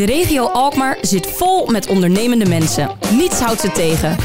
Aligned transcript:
De 0.00 0.06
regio 0.06 0.46
Alkmaar 0.46 0.98
zit 1.00 1.26
vol 1.26 1.66
met 1.66 1.86
ondernemende 1.86 2.48
mensen. 2.48 2.90
Niets 3.16 3.40
houdt 3.40 3.60
ze 3.60 3.72
tegen. 3.72 4.16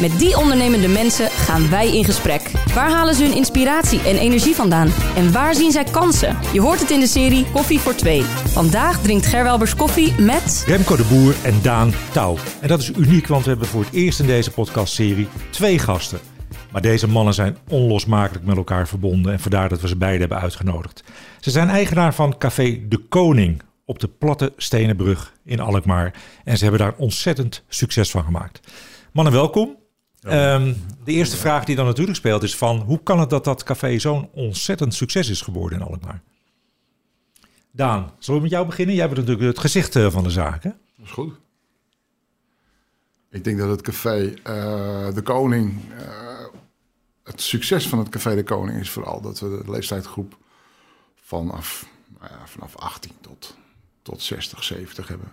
Met 0.00 0.18
die 0.18 0.36
ondernemende 0.36 0.88
mensen 0.88 1.30
gaan 1.30 1.70
wij 1.70 1.96
in 1.96 2.04
gesprek. 2.04 2.50
Waar 2.74 2.90
halen 2.90 3.14
ze 3.14 3.24
hun 3.24 3.36
inspiratie 3.36 4.00
en 4.00 4.16
energie 4.16 4.54
vandaan? 4.54 4.88
En 5.16 5.32
waar 5.32 5.54
zien 5.54 5.72
zij 5.72 5.84
kansen? 5.84 6.36
Je 6.52 6.60
hoort 6.60 6.80
het 6.80 6.90
in 6.90 7.00
de 7.00 7.06
serie 7.06 7.46
Koffie 7.52 7.78
voor 7.78 7.94
Twee. 7.94 8.22
Vandaag 8.46 9.02
drinkt 9.02 9.26
Gerwelbers 9.26 9.76
koffie 9.76 10.20
met... 10.20 10.64
Remco 10.66 10.96
de 10.96 11.04
Boer 11.04 11.34
en 11.42 11.62
Daan 11.62 11.92
Touw. 12.12 12.36
En 12.60 12.68
dat 12.68 12.80
is 12.80 12.90
uniek, 12.96 13.26
want 13.26 13.44
we 13.44 13.50
hebben 13.50 13.68
voor 13.68 13.84
het 13.84 13.92
eerst 13.92 14.20
in 14.20 14.26
deze 14.26 14.50
podcastserie 14.50 15.28
twee 15.50 15.78
gasten. 15.78 16.20
Maar 16.72 16.82
deze 16.82 17.08
mannen 17.08 17.34
zijn 17.34 17.56
onlosmakelijk 17.68 18.44
met 18.44 18.56
elkaar 18.56 18.88
verbonden 18.88 19.32
en 19.32 19.40
vandaar 19.40 19.68
dat 19.68 19.80
we 19.80 19.88
ze 19.88 19.96
beiden 19.96 20.20
hebben 20.20 20.40
uitgenodigd. 20.40 21.04
Ze 21.40 21.50
zijn 21.50 21.68
eigenaar 21.68 22.14
van 22.14 22.38
Café 22.38 22.80
De 22.88 22.98
Koning 22.98 23.62
op 23.84 23.98
de 23.98 24.08
platte 24.08 24.52
stenen 24.56 24.96
brug 24.96 25.32
in 25.44 25.60
Alkmaar. 25.60 26.22
En 26.44 26.56
ze 26.56 26.62
hebben 26.62 26.80
daar 26.80 26.94
ontzettend 26.96 27.62
succes 27.68 28.10
van 28.10 28.24
gemaakt. 28.24 28.60
Mannen, 29.12 29.32
welkom. 29.32 29.76
Ehm, 30.20 30.74
de 31.04 31.12
eerste 31.12 31.36
vraag 31.36 31.64
die 31.64 31.76
dan 31.76 31.86
natuurlijk 31.86 32.16
speelt 32.16 32.42
is 32.42 32.56
van... 32.56 32.80
hoe 32.80 33.02
kan 33.02 33.20
het 33.20 33.30
dat 33.30 33.44
dat 33.44 33.62
café 33.62 33.98
zo'n 33.98 34.28
ontzettend 34.32 34.94
succes 34.94 35.28
is 35.28 35.40
geworden 35.40 35.80
in 35.80 35.86
Alkmaar? 35.86 36.22
Daan, 37.70 38.12
zullen 38.18 38.40
we 38.40 38.46
met 38.46 38.54
jou 38.56 38.66
beginnen? 38.66 38.94
Jij 38.94 39.06
bent 39.06 39.18
natuurlijk 39.18 39.46
het 39.46 39.58
gezicht 39.58 39.96
eh, 39.96 40.10
van 40.10 40.22
de 40.22 40.30
zaak, 40.30 40.62
hè? 40.62 40.70
Dat 40.96 41.06
is 41.06 41.10
goed. 41.10 41.34
Ik 43.30 43.44
denk 43.44 43.58
dat 43.58 43.68
het 43.68 43.80
café 43.80 44.34
eh, 44.42 45.14
De 45.14 45.22
Koning... 45.22 45.80
eh, 45.98 46.44
het 47.24 47.40
succes 47.40 47.88
van 47.88 47.98
het 47.98 48.08
café 48.08 48.34
De 48.34 48.42
Koning 48.42 48.80
is 48.80 48.90
vooral 48.90 49.20
dat 49.20 49.40
we 49.40 49.62
de 49.64 49.70
leeftijdsgroep 49.70 50.38
vanaf, 51.14 51.86
nou 52.18 52.32
ja, 52.32 52.46
vanaf 52.46 52.76
18 52.76 53.12
tot, 53.20 53.56
tot 54.04 54.22
60, 54.22 54.64
70 54.64 55.08
hebben. 55.08 55.28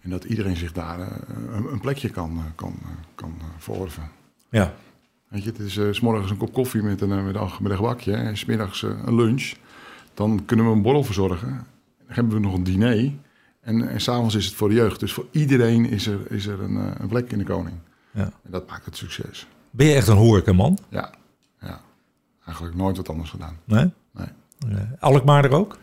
En 0.00 0.10
dat 0.10 0.24
iedereen 0.24 0.56
zich 0.56 0.72
daar 0.72 1.00
eh, 1.00 1.06
een, 1.52 1.72
een 1.72 1.80
plekje 1.80 2.08
kan, 2.08 2.38
eh, 2.38 2.44
kan, 2.54 2.74
eh, 2.82 2.88
kan 3.14 3.34
veroveren. 3.58 4.10
Ja. 4.50 4.74
Weet 5.28 5.44
je, 5.44 5.50
het 5.50 5.58
is 5.58 5.96
s 5.96 6.00
morgens 6.00 6.30
een 6.30 6.36
kop 6.36 6.52
koffie 6.52 6.82
met 6.82 7.00
een, 7.00 7.24
met 7.24 7.34
een, 7.34 7.50
met 7.60 7.70
een 7.70 7.76
gebakje 7.76 8.14
en 8.14 8.36
smiddags 8.36 8.82
een 8.82 9.14
lunch. 9.14 9.52
Dan 10.14 10.44
kunnen 10.44 10.66
we 10.66 10.72
een 10.72 10.82
borrel 10.82 11.04
verzorgen. 11.04 11.48
Dan 11.48 12.14
hebben 12.14 12.34
we 12.34 12.40
nog 12.40 12.54
een 12.54 12.64
diner. 12.64 13.12
En, 13.60 13.88
en 13.88 14.00
s'avonds 14.00 14.34
is 14.34 14.46
het 14.46 14.54
voor 14.54 14.68
de 14.68 14.74
jeugd. 14.74 15.00
Dus 15.00 15.12
voor 15.12 15.26
iedereen 15.30 15.86
is 15.86 16.06
er, 16.06 16.30
is 16.30 16.46
er 16.46 16.60
een, 16.60 17.00
een 17.02 17.08
plek 17.08 17.32
in 17.32 17.38
de 17.38 17.44
koning. 17.44 17.76
ja. 18.10 18.22
En 18.22 18.50
dat 18.50 18.68
maakt 18.68 18.84
het 18.84 18.96
succes. 18.96 19.46
Ben 19.70 19.86
je 19.86 19.94
echt 19.94 20.08
een 20.08 20.16
horecaman? 20.16 20.78
Ja, 20.88 21.14
ja. 21.60 21.80
Eigenlijk 22.44 22.76
nooit 22.76 22.96
wat 22.96 23.08
anders 23.08 23.30
gedaan. 23.30 23.58
Nee? 23.64 23.90
Nee. 24.12 24.28
Alkmaar 24.98 25.44
er 25.44 25.52
ook? 25.52 25.78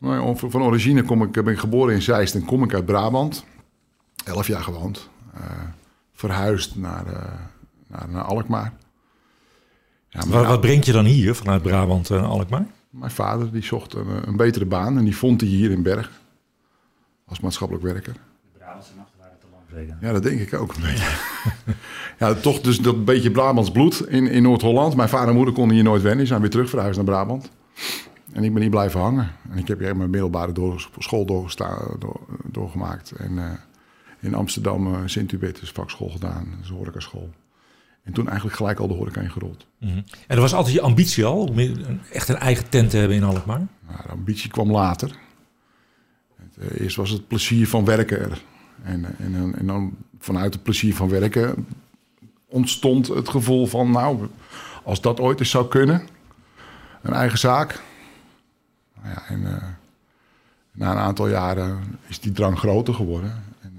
Om- 0.00 0.36
van 0.38 0.62
origine 0.62 1.02
kom 1.02 1.22
ik, 1.22 1.30
ben 1.32 1.46
ik 1.52 1.58
geboren 1.58 1.94
in 1.94 2.02
Zeist 2.02 2.34
en 2.34 2.44
kom 2.44 2.62
ik 2.62 2.74
uit 2.74 2.86
Brabant. 2.86 3.44
Elf 4.24 4.46
jaar 4.46 4.62
gewoond. 4.62 5.08
Eh, 5.34 5.40
verhuisd 6.12 6.76
naar, 6.76 7.06
eh, 7.06 7.32
naar, 7.86 8.08
naar 8.08 8.22
Alkmaar. 8.22 8.72
Ja, 10.08 10.20
Wat, 10.28 10.46
wat 10.46 10.60
brengt 10.60 10.86
je 10.86 10.92
dan 10.92 11.04
hier 11.04 11.34
vanuit 11.34 11.62
Brabant 11.62 12.10
en 12.10 12.24
Alkmaar? 12.24 12.66
mijn 12.90 13.10
vader 13.10 13.52
die 13.52 13.62
zocht 13.64 13.94
een, 13.94 14.28
een 14.28 14.36
betere 14.36 14.64
baan 14.64 14.98
en 14.98 15.04
die 15.04 15.16
vond 15.16 15.40
hij 15.40 15.50
hier 15.50 15.70
in 15.70 15.82
Berg. 15.82 16.10
Als 17.26 17.40
maatschappelijk 17.40 17.84
werker. 17.86 18.12
De 18.12 18.58
Brabantse 18.58 18.92
nachten 18.96 19.18
waren 19.18 19.38
te 19.40 19.46
lang 19.52 19.62
zeker. 19.80 19.96
Ja, 20.00 20.12
dat 20.12 20.22
denk 20.22 20.40
ik 20.40 20.54
ook 20.54 20.74
een 20.74 20.82
beetje. 20.82 21.16
ja, 22.18 22.34
toch 22.34 22.60
dus 22.60 22.78
dat 22.78 23.04
beetje 23.04 23.30
Brabants 23.30 23.70
bloed 23.70 24.06
in, 24.08 24.26
in 24.26 24.42
Noord-Holland. 24.42 24.96
Mijn 24.96 25.08
vader 25.08 25.28
en 25.28 25.34
moeder 25.34 25.54
konden 25.54 25.74
hier 25.74 25.84
nooit 25.84 26.00
wennen. 26.02 26.18
Die 26.18 26.26
zijn 26.26 26.40
weer 26.40 26.50
terug 26.50 26.70
verhuisd 26.70 26.96
naar 26.96 27.04
Brabant. 27.04 27.50
En 28.38 28.44
ik 28.44 28.52
ben 28.52 28.62
hier 28.62 28.70
blijven 28.70 29.00
hangen. 29.00 29.30
En 29.50 29.58
ik 29.58 29.68
heb 29.68 29.78
hier 29.78 29.96
mijn 29.96 30.10
middelbare 30.10 30.52
door, 30.52 30.88
school 30.98 31.26
door, 31.26 31.54
doorgemaakt. 32.44 33.10
En 33.10 33.38
eh, 33.38 33.50
in 34.20 34.34
Amsterdam 34.34 34.94
eh 34.94 35.00
Sint-Hubertus 35.04 35.70
vakschool 35.70 36.08
gedaan. 36.08 36.58
Een 36.62 36.74
horecaschool. 36.74 37.30
En 38.02 38.12
toen 38.12 38.26
eigenlijk 38.26 38.56
gelijk 38.56 38.78
al 38.78 38.88
de 38.88 38.94
horeca 38.94 39.20
ingerold. 39.20 39.66
Mhm. 39.78 39.96
En 39.96 40.04
dat 40.26 40.38
was 40.38 40.54
altijd 40.54 40.74
je 40.74 40.80
ambitie 40.80 41.24
al, 41.24 41.46
om 41.46 41.58
echt 42.12 42.28
een 42.28 42.36
eigen 42.36 42.68
tent 42.68 42.90
te 42.90 42.96
hebben 42.96 43.16
in 43.16 43.22
Alkmaar? 43.22 43.66
Nou, 43.86 44.02
de 44.02 44.08
ambitie 44.08 44.50
kwam 44.50 44.70
later. 44.70 45.10
Het, 46.36 46.70
eh, 46.70 46.80
eerst 46.80 46.96
was 46.96 47.10
het 47.10 47.28
plezier 47.28 47.68
van 47.68 47.84
werken 47.84 48.20
er. 48.20 48.42
En, 48.82 49.04
en, 49.18 49.54
en 49.58 49.66
dan 49.66 49.96
vanuit 50.18 50.54
het 50.54 50.62
plezier 50.62 50.94
van 50.94 51.08
werken 51.08 51.66
ontstond 52.46 53.06
het 53.06 53.28
gevoel 53.28 53.66
van... 53.66 53.90
nou, 53.90 54.28
als 54.84 55.00
dat 55.00 55.20
ooit 55.20 55.40
eens 55.40 55.50
zou 55.50 55.68
kunnen, 55.68 56.08
een 57.02 57.12
eigen 57.12 57.38
zaak. 57.38 57.86
Nou 59.02 59.14
ja, 59.14 59.26
en 59.28 59.37
eh, 59.37 59.37
na 60.78 60.90
een 60.90 60.98
aantal 60.98 61.28
jaren 61.28 61.98
is 62.06 62.20
die 62.20 62.32
drang 62.32 62.58
groter 62.58 62.94
geworden. 62.94 63.44
En, 63.60 63.72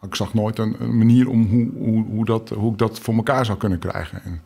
eh, 0.00 0.08
ik 0.08 0.14
zag 0.14 0.34
nooit 0.34 0.58
een, 0.58 0.96
manier 0.96 1.28
om 1.28 1.46
hoe, 1.46 1.70
hoe, 1.78 2.04
hoe, 2.04 2.24
dat, 2.24 2.48
hoe 2.48 2.72
ik 2.72 2.78
dat 2.78 2.98
voor 2.98 3.14
elkaar 3.14 3.44
zou 3.44 3.58
kunnen 3.58 3.78
krijgen. 3.78 4.22
En 4.22 4.42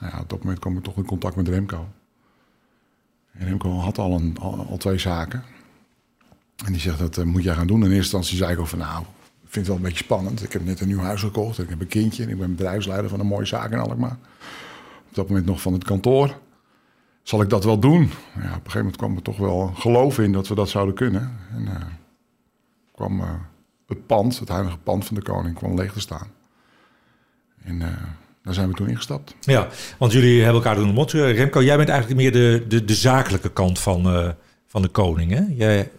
nou 0.00 0.12
ja, 0.12 0.20
op 0.20 0.28
dat 0.28 0.38
moment 0.38 0.58
kwam 0.58 0.76
ik 0.76 0.82
toch 0.82 0.96
in 0.96 1.04
contact 1.04 1.36
met 1.36 1.48
Remco. 1.48 1.88
En 3.32 3.46
Remco 3.46 3.70
had 3.70 3.98
al, 3.98 4.12
een, 4.12 4.36
al, 4.40 4.76
twee 4.76 4.98
zaken. 4.98 5.42
En 6.64 6.72
die 6.72 6.80
zegt, 6.80 6.98
dat 6.98 7.18
eh, 7.18 7.24
moet 7.24 7.42
jij 7.42 7.54
gaan 7.54 7.66
doen. 7.66 7.78
In 7.78 7.84
eerste 7.84 7.98
instantie 7.98 8.36
zei 8.36 8.60
ik 8.60 8.66
van, 8.66 8.78
nou, 8.78 9.00
ik 9.02 9.54
vind 9.54 9.54
het 9.54 9.66
wel 9.66 9.76
een 9.76 9.82
beetje 9.82 10.04
spannend. 10.04 10.42
Ik 10.42 10.52
heb 10.52 10.64
net 10.64 10.80
een 10.80 10.88
nieuw 10.88 10.98
huis 10.98 11.20
gekocht. 11.20 11.58
Ik 11.58 11.68
heb 11.68 11.80
een 11.80 11.86
kindje. 11.86 12.22
En 12.22 12.28
ik 12.28 12.38
ben 12.38 12.50
bedrijfsleider 12.50 13.10
van 13.10 13.20
een 13.20 13.26
mooie 13.26 13.46
zaak 13.46 13.70
in 13.72 13.78
Alkmaar. 13.78 14.18
Op 15.08 15.14
dat 15.14 15.28
moment 15.28 15.46
nog 15.46 15.60
van 15.60 15.72
het 15.72 15.84
kantoor. 15.84 16.36
Zal 17.28 17.42
ik 17.42 17.50
dat 17.50 17.64
wel 17.64 17.78
doen? 17.78 18.00
Ja, 18.02 18.40
op 18.40 18.44
een 18.44 18.50
gegeven 18.52 18.78
moment 18.78 18.96
kwam 18.96 19.16
er 19.16 19.22
toch 19.22 19.36
wel 19.36 19.72
geloof 19.74 20.18
in 20.18 20.32
dat 20.32 20.48
we 20.48 20.54
dat 20.54 20.68
zouden 20.68 20.94
kunnen. 20.94 21.36
En 21.54 21.66
eh, 21.66 21.86
kwam 22.94 23.20
eh, 23.20 23.30
het 23.86 24.06
pand, 24.06 24.38
het 24.38 24.48
huidige 24.48 24.78
pand 24.78 25.04
van 25.04 25.14
de 25.14 25.22
koning, 25.22 25.54
kwam 25.54 25.76
leeg 25.76 25.92
te 25.92 26.00
staan. 26.00 26.28
En 27.64 27.82
eh, 27.82 27.88
daar 28.42 28.54
zijn 28.54 28.68
we 28.68 28.74
toen 28.74 28.88
ingestapt. 28.88 29.34
Ja, 29.40 29.68
want 29.98 30.12
jullie 30.12 30.42
hebben 30.42 30.62
elkaar 30.62 30.74
doen 30.74 30.86
ontmoet. 30.86 31.12
Remco, 31.12 31.62
jij 31.62 31.76
bent 31.76 31.88
eigenlijk 31.88 32.20
meer 32.20 32.32
de, 32.32 32.64
de, 32.68 32.84
de 32.84 32.94
zakelijke 32.94 33.52
kant 33.52 33.78
van, 33.78 34.06
eh, 34.06 34.28
van 34.66 34.82
de 34.82 34.88
koning. 34.88 35.30
Hè? 35.30 35.42
Jij 35.48 35.90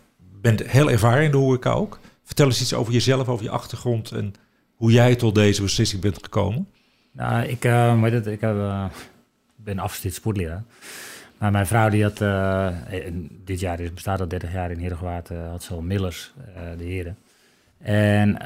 bent 0.41 0.63
heel 0.63 0.91
ervaren 0.91 1.23
in 1.23 1.31
de 1.31 1.37
horeca 1.37 1.71
ook. 1.71 1.99
Vertel 2.23 2.45
eens 2.45 2.61
iets 2.61 2.73
over 2.73 2.93
jezelf, 2.93 3.27
over 3.27 3.43
je 3.43 3.51
achtergrond 3.51 4.11
en 4.11 4.33
hoe 4.75 4.91
jij 4.91 5.15
tot 5.15 5.35
deze 5.35 5.61
beslissing 5.61 6.01
bent 6.01 6.19
gekomen. 6.23 6.67
Nou, 7.11 7.45
ik, 7.45 7.65
eh, 7.65 8.01
weet 8.01 8.13
het, 8.13 8.27
ik 8.27 8.41
heb, 8.41 8.55
ben 9.55 9.79
afgestudeerd 9.79 10.15
sportleraar. 10.15 10.63
Maar 11.39 11.51
mijn 11.51 11.67
vrouw 11.67 11.89
die 11.89 12.03
had, 12.03 12.21
eh, 12.21 12.69
dit 13.43 13.59
jaar 13.59 13.79
is, 13.79 13.93
bestaat 13.93 14.19
al 14.19 14.27
30 14.27 14.53
jaar 14.53 14.71
in 14.71 14.79
Herengewaard, 14.79 15.29
eh, 15.29 15.49
had 15.49 15.63
ze 15.63 15.73
al 15.73 15.81
Millers, 15.81 16.33
eh, 16.55 16.61
de 16.77 16.83
heren. 16.83 17.17
En 17.77 18.37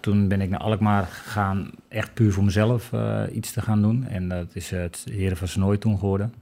toen 0.00 0.28
ben 0.28 0.40
ik 0.40 0.50
naar 0.50 0.60
Alkmaar 0.60 1.06
gegaan, 1.06 1.70
echt 1.88 2.14
puur 2.14 2.32
voor 2.32 2.44
mezelf 2.44 2.90
iets 3.32 3.52
te 3.52 3.60
gaan 3.60 3.82
doen. 3.82 4.06
En 4.08 4.28
dat 4.28 4.46
is 4.52 4.70
het 4.70 5.06
Heren 5.10 5.36
van 5.36 5.48
Snooi 5.48 5.78
toen 5.78 5.98
geworden. 5.98 6.34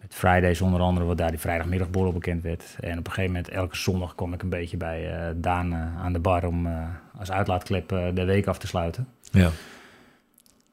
Met 0.00 0.14
Fridays 0.14 0.60
onder 0.60 0.80
andere, 0.80 1.06
wat 1.06 1.18
daar 1.18 1.30
die 1.30 1.38
vrijdagmiddagborrel 1.38 2.12
bekend 2.12 2.42
werd. 2.42 2.76
En 2.80 2.98
op 2.98 3.06
een 3.06 3.12
gegeven 3.12 3.32
moment, 3.32 3.48
elke 3.48 3.76
zondag 3.76 4.14
kwam 4.14 4.32
ik 4.32 4.42
een 4.42 4.48
beetje 4.48 4.76
bij 4.76 5.32
Daan 5.36 5.74
aan 5.74 6.12
de 6.12 6.18
bar 6.18 6.46
om 6.46 6.68
als 7.18 7.30
uitlaatklep 7.30 7.88
de 7.88 8.24
week 8.24 8.46
af 8.46 8.58
te 8.58 8.66
sluiten. 8.66 9.06
Ja. 9.30 9.50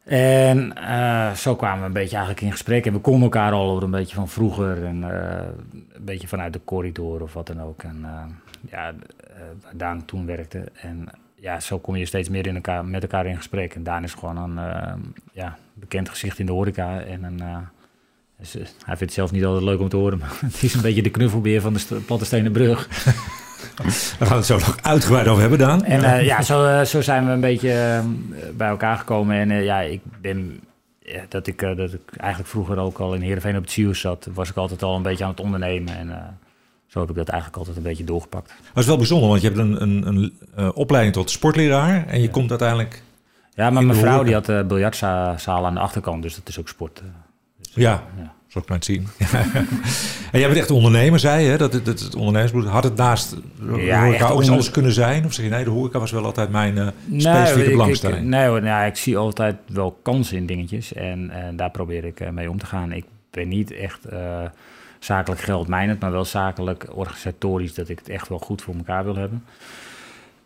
En 0.04 0.76
eh, 0.76 1.32
zo 1.32 1.56
kwamen 1.56 1.80
we 1.80 1.86
een 1.86 1.94
beetje 1.94 2.16
eigenlijk 2.16 2.46
in 2.46 2.52
gesprek. 2.52 2.86
En 2.86 2.94
we 2.94 3.00
konden 3.00 3.24
elkaar 3.24 3.52
al 3.52 3.70
over 3.70 3.84
een 3.84 3.92
beetje 3.92 4.16
van 4.16 4.30
vroeger. 4.30 4.86
En 4.86 5.04
eh, 5.04 5.48
een 5.94 6.06
beetje 6.06 6.28
vanuit 6.28 6.54
de 6.54 6.62
corridor 6.66 7.22
of 7.22 7.34
wat 7.34 7.48
dan 7.48 7.62
ook. 7.62 7.84
En 7.84 8.00
eh, 8.04 8.24
ja, 8.72 8.94
waar 9.62 9.78
Daan 9.78 10.06
toen 10.06 10.26
werkte. 10.26 10.64
En 10.74 11.10
ja, 11.36 11.60
zo 11.60 11.80
kom 11.80 11.96
je 11.96 12.06
steeds 12.06 12.30
meer 12.30 12.48
in 12.48 12.56
elkaar, 12.56 12.86
met 12.86 13.02
elkaar 13.02 13.26
in 13.26 13.38
gesprek. 13.38 13.76
En 13.76 13.84
Daan 13.84 14.04
is 14.04 14.14
gewoon 14.14 14.58
een 14.58 14.60
ja, 15.32 15.58
bekend 15.74 16.10
gezicht 16.10 16.40
in 16.40 16.46
de 16.46 16.52
horeca. 16.52 17.02
En 17.02 17.24
een, 17.24 17.40
hij 18.38 18.68
vindt 18.86 19.00
het 19.00 19.14
zelf 19.14 19.32
niet 19.32 19.46
altijd 19.46 19.64
leuk 19.64 19.80
om 19.80 19.90
te 19.90 19.98
horen. 19.98 20.18
Maar 20.18 20.38
het 20.46 20.64
is 20.64 20.74
een 20.74 20.82
beetje 20.82 21.02
de 21.04 21.10
knuffelbeer 21.10 21.62
van 21.62 21.74
de 21.74 22.02
Platte 22.06 22.50
Brug. 22.52 22.90
Daar 23.84 24.28
gaan 24.28 24.28
we 24.28 24.34
het 24.36 24.46
zo 24.46 24.58
nog 24.58 24.78
uitgebreid 24.82 25.28
over 25.28 25.42
hebben, 25.42 25.60
Daan. 25.60 25.84
En 25.84 26.04
eh, 26.04 26.26
ja, 26.26 26.42
zo, 26.42 26.66
eh, 26.66 26.82
zo 26.86 27.02
zijn 27.02 27.26
we 27.26 27.32
een 27.32 27.40
beetje 27.40 27.72
eh, 27.72 28.00
bij 28.58 28.68
elkaar 28.68 28.98
gekomen. 28.98 29.36
En 29.36 29.52
eh, 29.52 29.64
ja, 29.64 29.80
ik 29.80 30.02
ben... 30.22 30.60
ja, 31.00 31.22
dat, 31.30 31.48
ik, 31.48 31.60
dat 31.60 31.94
ik 31.94 32.16
eigenlijk 32.18 32.50
vroeger 32.52 32.78
ook 32.78 32.98
al 33.00 33.14
in 33.14 33.22
Heerenveen 33.22 33.56
op 33.58 33.62
het 33.62 33.72
Sius 33.72 34.00
zat... 34.00 34.28
was 34.34 34.50
ik 34.50 34.56
altijd 34.56 34.84
al 34.84 34.96
een 34.96 35.02
beetje 35.02 35.24
aan 35.24 35.30
het 35.30 35.40
ondernemen. 35.40 35.98
En 35.98 36.38
zo 36.88 37.00
heb 37.00 37.10
ik 37.10 37.16
dat 37.16 37.28
eigenlijk 37.28 37.60
altijd 37.60 37.78
een 37.78 37.84
beetje 37.84 38.04
doorgepakt. 38.04 38.48
Maar 38.48 38.68
het 38.68 38.78
is 38.78 38.86
wel 38.86 38.98
bijzonder, 38.98 39.30
want 39.30 39.42
je 39.42 39.48
hebt 39.48 39.60
een, 39.60 39.82
een, 39.82 40.34
een 40.56 40.74
opleiding 40.74 41.16
tot 41.16 41.30
sportleraar 41.30 42.08
en 42.08 42.22
je 42.22 42.30
komt 42.30 42.50
uiteindelijk... 42.50 43.02
Ja, 43.54 43.70
maar 43.70 43.84
mijn 43.84 43.98
vrouw 44.00 44.24
die 44.24 44.34
had 44.34 44.48
een 44.48 44.68
biljartzaal 44.68 45.66
aan 45.66 45.74
de 45.74 45.80
achterkant. 45.80 46.22
Dus 46.22 46.36
dat 46.36 46.48
is 46.48 46.60
ook 46.60 46.68
sport. 46.68 47.02
Dus, 47.58 47.72
Ja, 47.74 48.04
ja. 48.18 48.34
Zo 48.52 48.62
kan 48.62 48.76
het 48.76 48.86
zien. 48.86 49.08
en 50.32 50.40
jij 50.40 50.48
bent 50.48 50.60
echt 50.60 50.72
ondernemer, 50.72 51.20
zei 51.20 51.44
je, 51.44 51.50
hè? 51.50 51.58
dat 51.58 51.74
het, 51.74 51.86
dat 51.86 52.00
het 52.00 52.16
ondernemersbloed. 52.16 52.66
Had 52.66 52.84
het 52.84 52.96
naast 52.96 53.36
Ja, 53.78 54.04
horeca 54.04 54.28
ook 54.30 54.48
alles 54.50 54.72
kunnen 54.72 54.92
zijn? 54.92 55.26
Of 55.26 55.34
zeg 55.34 55.46
je, 55.46 55.52
nee, 55.52 55.64
de 55.64 55.70
horeca 55.70 56.00
was 56.00 56.12
wel 56.12 56.26
altijd 56.26 56.50
mijn 56.50 56.74
Nee, 56.74 56.92
specifieke 57.22 57.64
ik- 57.64 57.72
belangstelling? 57.72 58.20
Ik, 58.20 58.26
nee 58.26 58.48
hoor, 58.48 58.62
nou, 58.62 58.86
ik 58.86 58.96
zie 58.96 59.18
altijd 59.18 59.56
wel 59.68 60.00
kansen 60.02 60.38
in 60.38 60.46
dingetjes. 60.46 60.94
En, 60.94 61.30
en 61.30 61.56
daar 61.56 61.72
probeer 61.72 62.06
ik 62.06 62.20
eh, 62.20 62.30
mee 62.30 62.50
om 62.50 62.58
te 62.58 62.66
gaan. 62.66 62.92
Ik 62.92 63.06
ben 63.30 63.48
niet 63.48 63.72
echt 63.72 64.06
eh, 64.06 64.44
zakelijk 65.00 65.42
geld 65.42 65.68
mijnend, 65.68 66.00
maar 66.00 66.12
wel 66.12 66.26
zakelijk 66.26 66.86
organisatorisch 66.94 67.74
dat 67.74 67.90
ik 67.90 68.00
het 68.00 68.10
echt 68.10 68.28
wel 68.30 68.40
goed 68.40 68.62
voor 68.62 68.76
elkaar 68.76 69.04
wil 69.04 69.16
hebben. 69.16 69.44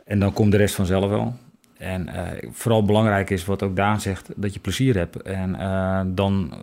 En 0.06 0.20
dan 0.20 0.34
komt 0.34 0.52
de 0.52 0.58
rest 0.58 0.76
vanzelf 0.76 1.10
wel. 1.10 1.36
En 1.78 2.10
vooral 2.52 2.84
belangrijk 2.86 3.30
is 3.30 3.46
wat 3.46 3.64
ook 3.64 3.76
Daan 3.76 4.02
zegt, 4.02 4.30
dat 4.36 4.54
je 4.54 4.60
plezier 4.60 4.96
hebt. 4.98 5.22
En 5.22 5.52
dan 6.16 6.54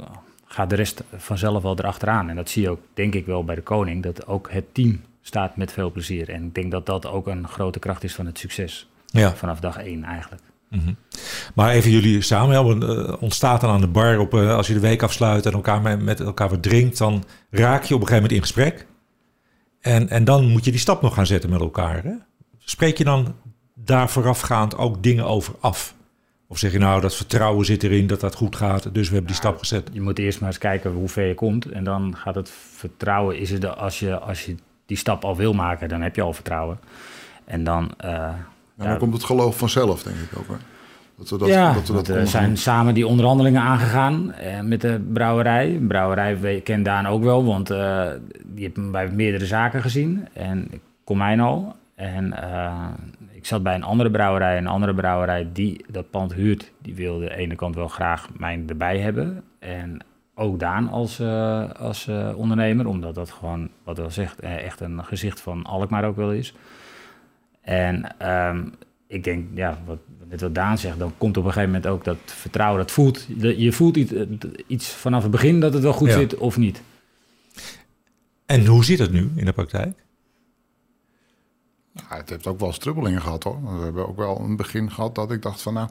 gaat 0.53 0.71
de 0.71 0.77
rest 0.77 1.03
vanzelf 1.17 1.63
wel 1.63 1.79
erachteraan. 1.79 2.29
En 2.29 2.37
dat 2.37 2.51
zie 2.51 2.63
je 2.63 2.71
ook, 2.71 2.81
denk 2.95 3.15
ik 3.15 3.27
wel, 3.27 3.45
bij 3.45 3.55
de 3.55 3.63
koning. 3.63 4.03
Dat 4.03 4.27
ook 4.27 4.51
het 4.51 4.75
team 4.75 5.01
staat 5.23 5.57
met 5.57 5.73
veel 5.73 5.91
plezier. 5.91 6.29
En 6.29 6.45
ik 6.45 6.55
denk 6.55 6.71
dat 6.71 6.87
dat 6.87 7.07
ook 7.07 7.27
een 7.27 7.49
grote 7.49 7.79
kracht 7.79 8.05
is 8.05 8.15
van 8.15 8.27
het 8.27 8.39
succes. 8.39 8.89
Ja. 9.07 9.35
Vanaf 9.35 9.61
dag 9.61 9.77
één 9.77 10.05
eigenlijk. 10.05 10.43
Mhm. 10.69 10.93
Maar 11.55 11.71
even 11.71 11.91
jullie 11.91 12.23
samen, 12.23 12.55
ja, 12.55 13.17
ontstaat 13.17 13.61
dan 13.61 13.71
aan 13.71 13.81
de 13.81 13.87
bar 13.87 14.19
op, 14.19 14.35
als 14.35 14.67
je 14.67 14.75
de 14.75 14.81
week 14.81 15.03
afsluit 15.03 15.47
en 15.47 15.53
elkaar 15.53 15.83
met, 15.83 16.03
met 16.03 16.21
elkaar 16.21 16.49
wat 16.49 16.63
drinkt, 16.63 16.99
dan 16.99 17.25
raak 17.51 17.85
je 17.85 17.95
op 17.95 18.01
een 18.01 18.07
gegeven 18.07 18.15
moment 18.15 18.33
in 18.33 18.41
gesprek. 18.41 18.87
En, 19.81 20.09
en 20.09 20.25
dan 20.25 20.47
moet 20.49 20.65
je 20.65 20.71
die 20.71 20.81
stap 20.81 21.03
nog 21.03 21.15
gaan 21.15 21.27
zetten 21.27 21.51
met 21.51 21.61
elkaar. 21.61 22.03
Hè? 22.05 22.13
Spreek 22.59 22.99
je 22.99 23.05
dan 23.05 23.35
daar 23.75 24.11
voorafgaand 24.11 24.77
ook 24.77 25.03
dingen 25.03 25.27
over 25.27 25.55
af? 25.61 25.95
Of 26.53 26.59
zeg 26.59 26.73
je 26.73 26.79
nou, 26.79 27.01
dat 27.01 27.17
vertrouwen 27.17 27.65
zit 27.67 27.83
erin, 27.83 28.07
dat 28.07 28.21
dat 28.21 28.35
goed 28.35 28.57
gaat, 28.57 28.95
dus 28.95 29.09
we 29.09 29.15
hebben 29.15 29.27
die 29.27 29.41
stap 29.41 29.59
gezet? 29.59 29.91
Je 29.93 30.01
moet 30.01 30.19
eerst 30.19 30.41
maar 30.41 30.49
eens 30.49 30.59
kijken 30.59 30.91
hoe 30.93 31.09
ver 31.09 31.27
je 31.27 31.35
komt. 31.35 31.67
En 31.67 31.85
dan 31.85 32.17
gaat 32.17 32.35
het 32.35 32.51
vertrouwen, 32.75 33.39
is 33.39 33.51
het 33.51 33.77
als 33.77 33.99
je, 33.99 34.19
als 34.19 34.45
je 34.45 34.55
die 34.87 34.97
stap 34.97 35.25
al 35.25 35.37
wil 35.37 35.53
maken, 35.53 35.89
dan 35.89 36.01
heb 36.01 36.17
je 36.17 36.23
al 36.23 36.33
vertrouwen. 36.33 36.79
En 37.45 37.65
dan... 37.65 37.91
Uh, 38.05 38.11
ja, 38.11 38.35
dan 38.77 38.99
komt 38.99 39.13
het 39.13 39.25
geloof 39.25 39.59
vanzelf, 39.59 40.03
denk 40.03 40.17
ik 40.17 40.39
ook. 40.39 40.49
Hè? 40.49 40.55
Dat 41.17 41.31
we 41.31 41.39
dat, 41.39 41.49
ja, 41.49 41.73
dat 41.73 41.89
we 41.89 41.95
dat 41.95 42.07
we 42.07 42.27
zijn 42.27 42.57
samen 42.57 42.95
die 42.95 43.07
onderhandelingen 43.07 43.63
aangegaan 43.63 44.33
eh, 44.33 44.61
met 44.61 44.81
de 44.81 45.01
brouwerij. 45.13 45.73
De 45.73 45.87
brouwerij 45.87 46.61
kent 46.65 46.85
Daan 46.85 47.07
ook 47.07 47.23
wel, 47.23 47.45
want 47.45 47.71
uh, 47.71 48.07
die 48.45 48.65
heeft 48.65 48.91
bij 48.91 49.09
meerdere 49.09 49.47
zaken 49.47 49.83
gezien. 49.83 50.29
En 50.33 50.67
ik 50.71 50.81
kom 51.05 51.19
mij 51.19 51.41
al. 51.41 51.77
En 51.95 52.27
uh, 52.27 52.85
ik 53.43 53.49
zat 53.49 53.63
bij 53.63 53.75
een 53.75 53.83
andere 53.83 54.11
brouwerij. 54.11 54.59
Een 54.59 54.67
andere 54.67 54.95
brouwerij 54.95 55.49
die 55.53 55.85
dat 55.89 56.11
pand 56.11 56.35
huurt, 56.35 56.73
die 56.79 56.95
wilde 56.95 57.25
de 57.25 57.35
ene 57.35 57.55
kant 57.55 57.75
wel 57.75 57.89
graag 57.89 58.29
mij 58.37 58.63
erbij 58.67 58.99
hebben. 58.99 59.43
En 59.59 59.99
ook 60.35 60.59
Daan 60.59 60.89
als, 60.89 61.21
uh, 61.21 61.71
als 61.71 62.07
uh, 62.07 62.33
ondernemer, 62.37 62.87
omdat 62.87 63.15
dat 63.15 63.31
gewoon, 63.31 63.69
wat 63.85 63.97
wel 63.97 64.11
zegt, 64.11 64.41
echt 64.41 64.81
een 64.81 65.05
gezicht 65.05 65.41
van 65.41 65.65
Alkmaar 65.65 66.05
ook 66.05 66.17
wel 66.17 66.33
is. 66.33 66.55
En 67.61 68.15
um, 68.31 68.75
ik 69.07 69.25
denk, 69.25 69.47
ja, 69.55 69.79
wat, 69.85 69.99
net 70.29 70.41
wat 70.41 70.55
Daan 70.55 70.79
zegt, 70.79 70.99
dan 70.99 71.13
komt 71.19 71.37
op 71.37 71.45
een 71.45 71.53
gegeven 71.53 71.73
moment 71.73 71.91
ook 71.93 72.05
dat 72.05 72.19
vertrouwen, 72.25 72.79
dat 72.79 72.91
voelt, 72.91 73.27
je 73.39 73.73
voelt 73.73 73.97
iets, 73.97 74.13
iets 74.67 74.89
vanaf 74.89 75.23
het 75.23 75.31
begin 75.31 75.61
dat 75.61 75.73
het 75.73 75.83
wel 75.83 75.93
goed 75.93 76.09
ja. 76.09 76.19
zit 76.19 76.37
of 76.37 76.57
niet. 76.57 76.83
En 78.47 78.67
hoe 78.67 78.85
zit 78.85 78.99
het 78.99 79.13
nu 79.13 79.31
in 79.37 79.45
de 79.45 79.53
praktijk? 79.53 80.05
Ja, 81.93 82.17
het 82.17 82.29
heeft 82.29 82.47
ook 82.47 82.61
wel 82.61 82.73
strubbelingen 82.73 83.23
gehad 83.23 83.43
hoor. 83.43 83.79
We 83.79 83.85
hebben 83.85 84.09
ook 84.09 84.17
wel 84.17 84.41
een 84.41 84.57
begin 84.57 84.91
gehad 84.91 85.15
dat 85.15 85.33
ik 85.33 85.43
dacht 85.43 85.63
van 85.63 85.75
nou, 85.75 85.89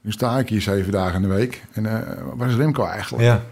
nu 0.00 0.12
sta 0.12 0.38
ik 0.38 0.48
hier 0.48 0.60
zeven 0.60 0.92
dagen 0.92 1.22
in 1.22 1.28
de 1.28 1.34
week. 1.34 1.64
En 1.72 1.84
uh, 1.84 2.00
waar 2.34 2.48
is 2.48 2.54
Remco 2.54 2.84
eigenlijk? 2.84 3.24
Ja. 3.24 3.42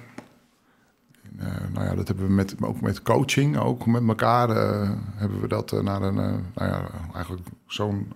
En, 1.22 1.36
uh, 1.38 1.74
nou 1.74 1.86
ja, 1.86 1.94
dat 1.94 2.08
hebben 2.08 2.26
we 2.26 2.32
met, 2.32 2.54
ook 2.60 2.80
met 2.80 3.02
coaching, 3.02 3.58
ook 3.58 3.86
met 3.86 4.08
elkaar, 4.08 4.50
uh, 4.50 4.90
hebben 5.14 5.40
we 5.40 5.48
dat 5.48 5.82
naar 5.82 6.02
een, 6.02 6.14
nou 6.14 6.42
ja, 6.54 6.86
eigenlijk 7.14 7.46
zo'n 7.66 8.12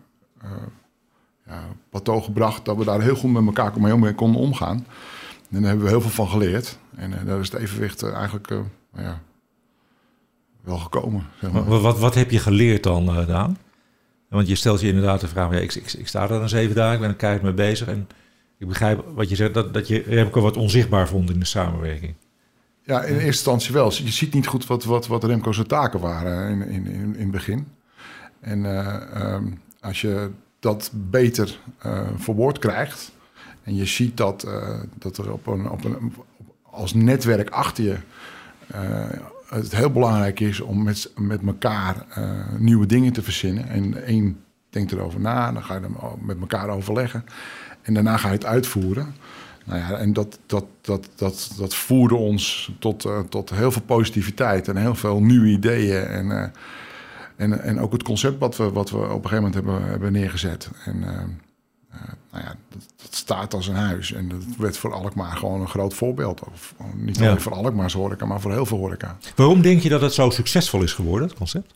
ja, 1.47 1.63
plateau 1.89 2.23
gebracht 2.23 2.65
dat 2.65 2.77
we 2.77 2.85
daar 2.85 3.01
heel 3.01 3.17
goed 3.17 3.33
met 3.33 3.47
elkaar 3.47 3.81
mee 3.81 4.15
konden 4.15 4.41
omgaan. 4.41 4.87
En 5.51 5.61
daar 5.61 5.69
hebben 5.69 5.85
we 5.85 5.91
heel 5.91 6.01
veel 6.01 6.11
van 6.11 6.29
geleerd. 6.29 6.79
En 6.97 7.13
daar 7.25 7.41
is 7.41 7.51
het 7.51 7.61
evenwicht 7.61 8.03
eigenlijk 8.03 8.49
nou 8.49 9.06
ja, 9.06 9.21
wel 10.62 10.79
gekomen. 10.79 11.27
Zeg 11.41 11.53
maar. 11.53 11.65
wat, 11.65 11.81
wat, 11.81 11.99
wat, 11.99 12.15
heb 12.15 12.31
je 12.31 12.39
geleerd 12.39 12.83
dan, 12.83 13.19
uh, 13.19 13.27
Daan? 13.27 13.59
Want 14.29 14.49
je 14.49 14.55
stelt 14.55 14.81
je 14.81 14.89
inderdaad 14.89 15.21
de 15.21 15.29
vraag, 15.29 15.53
ja, 15.53 15.59
ik, 15.59 15.75
ik, 15.75 15.93
ik 15.93 16.09
sta 16.09 16.23
er 16.23 16.29
dan 16.29 16.49
zeven 16.49 16.75
dagen, 16.75 16.95
ik 16.95 17.01
ben 17.01 17.09
er 17.09 17.15
keihard 17.15 17.43
mee 17.43 17.53
bezig. 17.53 17.89
En 17.89 18.09
ik 18.59 18.69
begrijp 18.69 19.05
wat 19.15 19.29
je 19.29 19.37
zegt, 19.37 19.55
dat, 19.55 19.75
dat 19.75 19.89
je 19.89 20.03
Remco 20.07 20.41
wat 20.41 20.57
onzichtbaar 20.57 21.09
vond 21.09 21.31
in 21.31 21.39
de 21.39 21.45
samenwerking. 21.45 22.15
Ja, 22.83 23.03
in 23.03 23.12
eerste 23.12 23.27
instantie 23.27 23.73
wel. 23.73 23.93
Je 23.93 24.11
ziet 24.11 24.35
niet 24.35 24.47
goed 24.47 24.67
wat, 24.67 24.85
wat, 24.85 25.07
wat 25.07 25.25
Remco's 25.25 25.62
taken 25.67 26.01
waren 26.01 26.51
in, 26.51 26.69
in, 26.69 26.87
in, 26.87 27.01
in 27.01 27.21
het 27.21 27.31
begin. 27.31 27.67
En 28.41 28.65
uh, 28.65 29.35
um, 29.35 29.61
als 29.81 30.01
je 30.01 30.31
dat 30.61 30.91
beter 30.95 31.59
uh, 31.87 32.09
verwoord 32.17 32.59
krijgt... 32.59 33.13
en 33.63 33.75
je 33.75 33.85
ziet 33.85 34.17
dat, 34.17 34.47
dat 34.99 35.19
er 35.19 35.33
op 35.33 35.47
een, 35.47 35.71
op 35.71 35.85
een, 35.85 36.15
als 36.63 36.95
netwerk 36.95 37.51
achter 37.51 37.85
je 37.85 37.97
het 39.50 39.76
heel 39.76 39.91
belangrijk 39.91 40.41
is 40.41 40.61
om 40.61 40.82
met, 40.82 41.12
met 41.17 41.41
elkaar 41.47 42.06
uh, 42.19 42.31
nieuwe 42.58 42.87
dingen 42.87 43.12
te 43.12 43.23
verzinnen. 43.23 43.69
En 43.69 44.05
één 44.05 44.41
denkt 44.70 44.93
erover 44.93 45.20
na, 45.20 45.52
dan 45.52 45.64
ga 45.64 45.75
je 45.75 45.81
er 45.81 45.91
met 46.20 46.41
elkaar 46.41 46.69
overleggen. 46.69 47.25
En 47.82 47.94
daarna 47.94 48.17
ga 48.17 48.29
je 48.29 48.35
het 48.35 48.44
uitvoeren. 48.44 49.14
Nou 49.64 49.79
ja, 49.79 49.99
en 49.99 50.12
dat, 50.12 50.38
dat, 50.47 50.64
dat, 50.81 51.08
dat, 51.14 51.52
dat 51.58 51.75
voerde 51.75 52.14
ons 52.14 52.73
tot, 52.79 53.05
uh, 53.05 53.19
tot 53.20 53.50
heel 53.50 53.73
veel 53.73 53.82
positiviteit 53.82 54.69
en 54.69 54.76
heel 54.76 54.94
veel 54.94 55.23
nieuwe 55.23 55.47
ideeën. 55.47 56.05
En, 56.06 56.26
uh, 56.26 56.44
en, 57.37 57.62
en 57.62 57.81
ook 57.81 57.93
het 57.93 58.03
concept 58.03 58.38
wat 58.38 58.56
we, 58.56 58.70
wat 58.70 58.91
we 58.91 58.96
op 58.96 59.05
een 59.05 59.31
gegeven 59.31 59.37
moment 59.37 59.55
hebben, 59.55 59.82
hebben 59.82 60.12
neergezet. 60.12 60.70
En, 60.85 61.05
uh, 61.95 62.01
nou 62.31 62.45
ja, 62.45 62.55
dat, 62.69 62.83
dat, 62.97 63.15
staat 63.15 63.55
als 63.55 63.67
een 63.67 63.75
huis. 63.75 64.13
En 64.13 64.29
dat 64.29 64.43
werd 64.59 64.77
voor 64.77 64.93
Alkmaar 64.93 65.37
gewoon 65.37 65.61
een 65.61 65.69
groot 65.69 65.95
voorbeeld. 65.95 66.41
Of, 66.53 66.75
niet 66.95 67.19
alleen 67.19 67.31
ja. 67.31 67.39
voor 67.39 67.55
Alkmaar's 67.55 67.93
horeca, 67.93 68.27
maar 68.27 68.41
voor 68.41 68.53
heel 68.53 68.67
veel 68.67 68.79
horeca. 68.79 69.17
Waarom 69.37 69.63
denk 69.63 69.83
je 69.83 69.89
dat 69.89 70.01
het 70.01 70.13
zo 70.15 70.31
succesvol 70.31 70.83
is 70.83 70.93
geworden, 70.93 71.29
het 71.29 71.37
concept? 71.37 71.75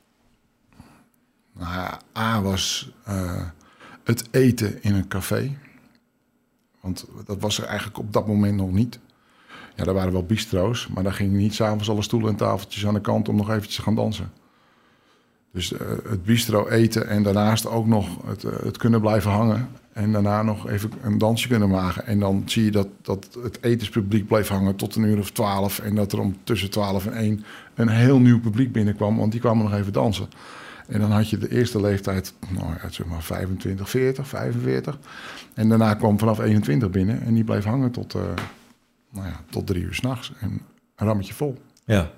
Nou 1.52 1.72
ja, 1.72 2.00
A 2.16 2.42
was 2.42 2.92
uh, 3.08 3.42
het 4.04 4.24
eten 4.30 4.82
in 4.82 4.94
een 4.94 5.08
café. 5.08 5.56
Want 6.80 7.06
dat 7.26 7.40
was 7.40 7.58
er 7.58 7.64
eigenlijk 7.64 7.98
op 7.98 8.12
dat 8.12 8.26
moment 8.26 8.56
nog 8.56 8.72
niet. 8.72 8.98
Ja, 9.76 9.84
er 9.84 9.94
waren 9.94 10.12
wel 10.12 10.26
bistro's, 10.26 10.86
maar 10.86 11.02
daar 11.02 11.12
gingen 11.12 11.36
niet 11.36 11.54
s'avonds 11.54 11.90
alle 11.90 12.02
stoelen 12.02 12.30
en 12.30 12.36
tafeltjes 12.36 12.86
aan 12.86 12.94
de 12.94 13.00
kant 13.00 13.28
om 13.28 13.36
nog 13.36 13.50
eventjes 13.50 13.74
te 13.74 13.82
gaan 13.82 13.94
dansen. 13.94 14.32
Dus 15.54 15.72
uh, 15.72 15.78
het 16.08 16.24
bistro 16.24 16.68
eten 16.68 17.08
en 17.08 17.22
daarnaast 17.22 17.66
ook 17.66 17.86
nog 17.86 18.08
het, 18.26 18.44
uh, 18.44 18.52
het, 18.62 18.76
kunnen 18.76 19.00
blijven 19.00 19.30
hangen. 19.30 19.68
En 19.92 20.12
daarna 20.12 20.42
nog 20.42 20.68
even 20.68 20.90
een 21.02 21.18
dansje 21.18 21.48
kunnen 21.48 21.68
maken. 21.68 22.06
En 22.06 22.18
dan 22.18 22.42
zie 22.46 22.64
je 22.64 22.70
dat, 22.70 22.88
dat 23.02 23.38
het 23.42 23.58
etenspubliek 23.62 24.26
bleef 24.26 24.48
hangen 24.48 24.76
tot 24.76 24.94
een 24.94 25.02
uur 25.02 25.18
of 25.18 25.30
twaalf. 25.30 25.78
En 25.78 25.94
dat 25.94 26.12
er 26.12 26.20
om 26.20 26.36
tussen 26.44 26.70
twaalf 26.70 27.06
en 27.06 27.12
één 27.12 27.44
een 27.74 27.88
heel 27.88 28.18
nieuw 28.18 28.40
publiek 28.40 28.72
binnenkwam. 28.72 29.16
Want 29.16 29.32
die 29.32 29.40
kwamen 29.40 29.64
nog 29.64 29.74
even 29.74 29.92
dansen. 29.92 30.28
En 30.86 31.00
dan 31.00 31.10
had 31.10 31.30
je 31.30 31.38
de 31.38 31.50
eerste 31.50 31.80
leeftijd, 31.80 32.34
nou 32.48 32.66
ja, 32.82 32.90
zeg 32.90 33.06
maar 33.06 33.22
25, 33.22 33.90
40, 33.90 34.28
45. 34.28 34.98
En 35.54 35.68
daarna 35.68 35.94
kwam 35.94 36.18
vanaf 36.18 36.38
21 36.38 36.90
binnen. 36.90 37.22
En 37.22 37.34
die 37.34 37.44
bleef 37.44 37.64
hangen 37.64 37.90
tot, 37.90 38.14
uh, 38.14 38.22
nou 39.10 39.26
ja, 39.26 39.40
tot 39.50 39.66
drie 39.66 39.82
uur 39.82 39.94
s'nachts. 39.94 40.32
En 40.40 40.50
een 40.96 41.06
rammetje 41.06 41.34
vol. 41.34 41.58
Ja. 41.84 42.10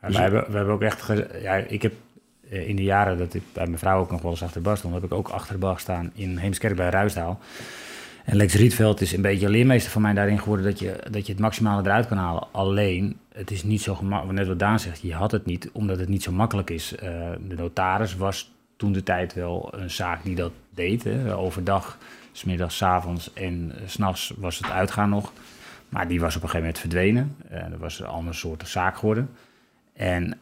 dus 0.00 0.16
we, 0.16 0.22
hebben, 0.22 0.44
we 0.50 0.56
hebben 0.56 0.74
ook 0.74 0.82
echt... 0.82 1.06
Ja, 1.42 1.54
ik 1.54 1.82
heb 1.82 1.92
in 2.48 2.76
de 2.76 2.82
jaren 2.82 3.18
dat 3.18 3.34
ik 3.34 3.42
bij 3.52 3.66
mijn 3.66 3.78
vrouw 3.78 4.00
ook 4.00 4.10
nog 4.10 4.22
wel 4.22 4.30
eens 4.30 4.42
achter 4.42 4.62
de 4.62 4.68
bar 4.68 4.76
stond, 4.76 4.94
heb 4.94 5.04
ik 5.04 5.12
ook 5.12 5.28
achter 5.28 5.52
de 5.52 5.58
bar 5.58 5.74
gestaan 5.74 6.10
in 6.14 6.36
Heemskerk 6.36 6.76
bij 6.76 6.88
Ruisdaal. 6.88 7.40
En 8.24 8.36
Lex 8.36 8.54
Rietveld 8.54 9.00
is 9.00 9.12
een 9.12 9.22
beetje 9.22 9.48
leermeester 9.48 9.92
van 9.92 10.02
mij 10.02 10.12
daarin 10.12 10.38
geworden 10.38 10.64
dat 10.64 10.78
je, 10.78 10.96
dat 11.10 11.26
je 11.26 11.32
het 11.32 11.40
maximale 11.40 11.82
eruit 11.82 12.06
kan 12.06 12.16
halen. 12.16 12.46
Alleen, 12.52 13.18
het 13.32 13.50
is 13.50 13.62
niet 13.62 13.82
zo 13.82 13.94
gemakkelijk, 13.94 14.38
net 14.38 14.46
wat 14.46 14.58
Daan 14.58 14.80
zegt, 14.80 15.00
je 15.00 15.14
had 15.14 15.30
het 15.30 15.46
niet 15.46 15.70
omdat 15.72 15.98
het 15.98 16.08
niet 16.08 16.22
zo 16.22 16.32
makkelijk 16.32 16.70
is. 16.70 16.92
Uh, 16.92 17.00
de 17.48 17.54
notaris 17.54 18.16
was 18.16 18.52
toen 18.76 18.92
de 18.92 19.02
tijd 19.02 19.34
wel 19.34 19.68
een 19.76 19.90
zaak 19.90 20.24
die 20.24 20.34
dat 20.34 20.52
deed. 20.74 21.04
Hè. 21.04 21.36
Overdag, 21.36 21.98
smiddags, 22.32 22.76
s 22.76 22.82
avonds 22.82 23.32
en 23.32 23.72
s'nachts 23.86 24.32
was 24.36 24.58
het 24.58 24.70
uitgaan 24.70 25.08
nog. 25.08 25.32
Maar 25.88 26.08
die 26.08 26.20
was 26.20 26.36
op 26.36 26.42
een 26.42 26.48
gegeven 26.48 26.66
moment 26.66 26.78
verdwenen. 26.78 27.36
Uh, 27.52 27.70
dat 27.70 27.78
was 27.78 28.00
een 28.00 28.06
andere 28.06 28.36
soort 28.36 28.68
zaak 28.68 28.96
geworden. 28.96 29.30
En 29.92 30.38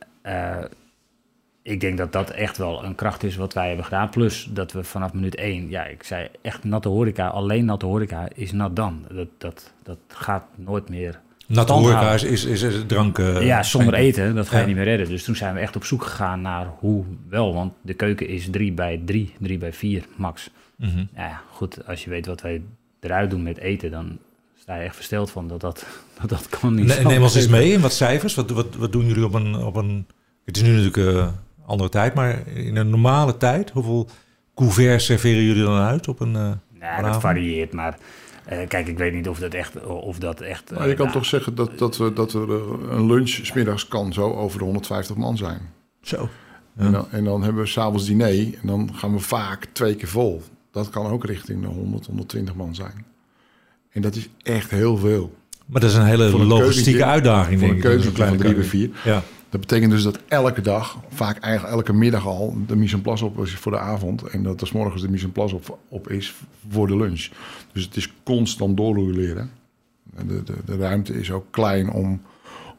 ik 1.67 1.81
denk 1.81 1.99
dat 1.99 2.13
dat 2.13 2.31
echt 2.31 2.57
wel 2.57 2.85
een 2.85 2.95
kracht 2.95 3.23
is 3.23 3.37
wat 3.37 3.55
wij 3.55 3.67
hebben 3.67 3.85
gedaan. 3.85 4.11
Plus 4.11 4.49
dat 4.51 4.73
we 4.73 4.85
vanaf 4.85 5.13
minuut 5.13 5.35
één, 5.35 5.71
ja, 5.71 5.85
ik 5.85 6.03
zei 6.03 6.29
echt 6.43 6.65
natte 6.65 6.89
horeca, 6.89 7.27
alleen 7.27 7.65
natte 7.65 7.87
horeca 7.87 8.29
is 8.35 8.53
nat 8.53 8.77
dan. 8.77 9.05
Dat, 9.13 9.29
dat, 9.39 9.73
dat 9.83 9.99
gaat 10.09 10.45
nooit 10.55 10.89
meer. 10.89 11.21
Natte 11.47 11.73
horeca 11.73 12.13
is, 12.13 12.45
is, 12.45 12.63
is, 12.63 12.85
drank. 12.87 13.19
Uh, 13.19 13.47
ja, 13.47 13.63
zonder 13.63 13.95
eten, 13.95 14.35
dat 14.35 14.49
ga 14.49 14.55
je 14.55 14.61
ja. 14.61 14.67
niet 14.67 14.77
meer 14.77 14.85
redden. 14.85 15.09
Dus 15.09 15.25
toen 15.25 15.37
zijn 15.37 15.55
we 15.55 15.61
echt 15.61 15.77
op 15.77 15.85
zoek 15.85 16.03
gegaan 16.05 16.41
naar 16.41 16.67
hoe 16.79 17.05
wel. 17.29 17.55
Want 17.55 17.73
de 17.81 17.95
keuken 17.95 18.29
is 18.29 18.51
drie 18.51 18.73
bij 18.73 19.01
drie, 19.05 19.33
drie 19.41 19.59
bij 19.59 19.73
vier 19.73 20.05
max. 20.17 20.51
Mm 20.77 20.89
-hmm. 20.89 21.09
Ja, 21.17 21.41
goed, 21.51 21.87
als 21.87 22.05
je 22.05 22.11
weet 22.11 22.27
wat 22.27 22.43
wij 22.43 22.63
eruit 23.01 23.31
doen 23.31 23.43
met 23.43 23.59
eten, 23.59 23.91
dan 23.91 24.19
sta 24.59 24.77
je 24.77 24.85
echt 24.85 24.95
versteld 24.95 25.31
van 25.31 25.49
dat 25.49 25.61
dat, 25.61 25.87
dat, 26.21 26.29
dat 26.29 26.49
kan 26.49 26.75
niet. 26.75 26.87
Ne 26.87 27.03
neem 27.03 27.23
ons 27.23 27.35
eens 27.35 27.49
mee 27.59 27.73
in 27.73 27.81
wat 27.81 27.93
cijfers. 27.93 28.35
Wat, 28.35 28.51
wat, 28.51 28.75
wat 28.75 28.93
doen 28.93 29.07
jullie 29.07 29.25
op 29.25 29.35
een, 29.35 29.57
op 29.57 29.77
een... 29.77 30.07
Het 30.45 30.57
is 30.57 30.63
nu 30.63 30.69
natuurlijk... 30.69 30.97
Uh, 30.97 31.29
andere 31.67 31.89
tijd. 31.89 32.15
Maar 32.15 32.47
in 32.49 32.77
een 32.77 32.91
normale 32.91 33.37
tijd, 33.37 33.71
hoeveel 33.71 34.09
couverts 34.55 35.05
serveren 35.05 35.43
jullie 35.43 35.63
dan 35.65 35.79
uit 35.79 36.09
op 36.09 36.21
een. 36.21 36.35
Uh, 36.35 36.53
nou, 36.81 37.03
dat 37.03 37.21
varieert, 37.21 37.73
maar. 37.73 37.99
Uh, 38.53 38.59
kijk, 38.69 38.87
ik 38.89 38.99
weet 38.99 39.13
niet 39.15 39.29
of 39.29 39.39
dat 39.39 39.55
echt. 39.55 39.87
Of 39.87 40.19
dat 40.19 40.41
echt 40.41 40.71
maar 40.71 40.89
je 40.89 40.95
kan 40.95 41.07
uh, 41.07 41.13
toch 41.13 41.25
zeggen 41.27 41.55
dat, 41.55 41.79
dat, 41.79 41.97
we, 41.97 42.13
dat 42.13 42.33
er 42.33 42.51
een 42.91 43.07
lunch 43.07 43.29
smiddags 43.29 43.89
kan 43.89 44.13
zo 44.13 44.33
over 44.33 44.59
de 44.59 44.65
150 44.65 45.17
man 45.17 45.37
zijn. 45.37 45.61
Zo. 46.03 46.29
En, 46.77 46.93
dan, 46.93 47.07
en 47.11 47.25
dan 47.25 47.43
hebben 47.43 47.63
we 47.63 47.69
s'avonds 47.69 48.07
diner 48.07 48.29
en 48.61 48.67
dan 48.67 48.91
gaan 48.95 49.13
we 49.13 49.19
vaak 49.19 49.67
twee 49.73 49.95
keer 49.95 50.09
vol. 50.09 50.43
Dat 50.71 50.91
kan 50.91 51.07
ook 51.07 51.25
richting 51.25 51.61
de 51.63 51.67
100, 51.69 52.07
120 52.07 52.55
man 52.55 52.75
zijn. 52.75 53.05
En 53.91 54.03
dat 54.03 54.15
is 54.15 54.29
echt 54.43 54.71
heel 54.71 54.97
veel. 54.97 55.35
Maar 55.67 55.81
dat 55.81 55.91
is 55.91 55.97
een 55.97 56.05
hele 56.05 56.25
een 56.25 56.45
logistieke 56.45 56.99
keukentje- 56.99 57.05
uitdaging, 57.05 57.59
Voor 57.59 57.69
denk 57.69 57.85
een 57.85 57.91
ik. 57.91 57.97
keuze 57.97 58.13
van 58.13 58.27
drie 58.27 58.37
bij 58.39 58.47
keuken. 58.47 58.65
vier. 58.65 58.91
Ja. 59.05 59.23
Dat 59.49 59.61
betekent 59.61 59.91
dus 59.91 60.03
dat 60.03 60.19
elke 60.29 60.61
dag, 60.61 60.99
vaak 61.09 61.39
eigenlijk 61.39 61.75
elke 61.75 61.93
middag 61.93 62.27
al, 62.27 62.57
de 62.67 62.77
mise 62.77 62.95
en 62.95 63.03
place 63.03 63.25
op 63.25 63.39
is 63.39 63.55
voor 63.55 63.73
de 63.73 63.79
avond. 63.79 64.23
En 64.23 64.43
dat 64.43 64.61
er 64.61 64.67
's 64.67 64.73
morgens 64.73 65.03
de 65.03 65.11
mise 65.11 65.25
en 65.25 65.33
place 65.33 65.55
op, 65.55 65.79
op 65.89 66.11
is 66.11 66.35
voor 66.69 66.87
de 66.87 66.97
lunch. 66.97 67.29
Dus 67.73 67.85
het 67.85 67.97
is 67.97 68.13
constant 68.23 68.77
doorrouleren. 68.77 69.51
En 70.15 70.27
De, 70.27 70.43
de, 70.43 70.55
de 70.65 70.77
ruimte 70.77 71.21
is 71.21 71.31
ook 71.31 71.47
klein 71.51 71.91
om, 71.91 72.23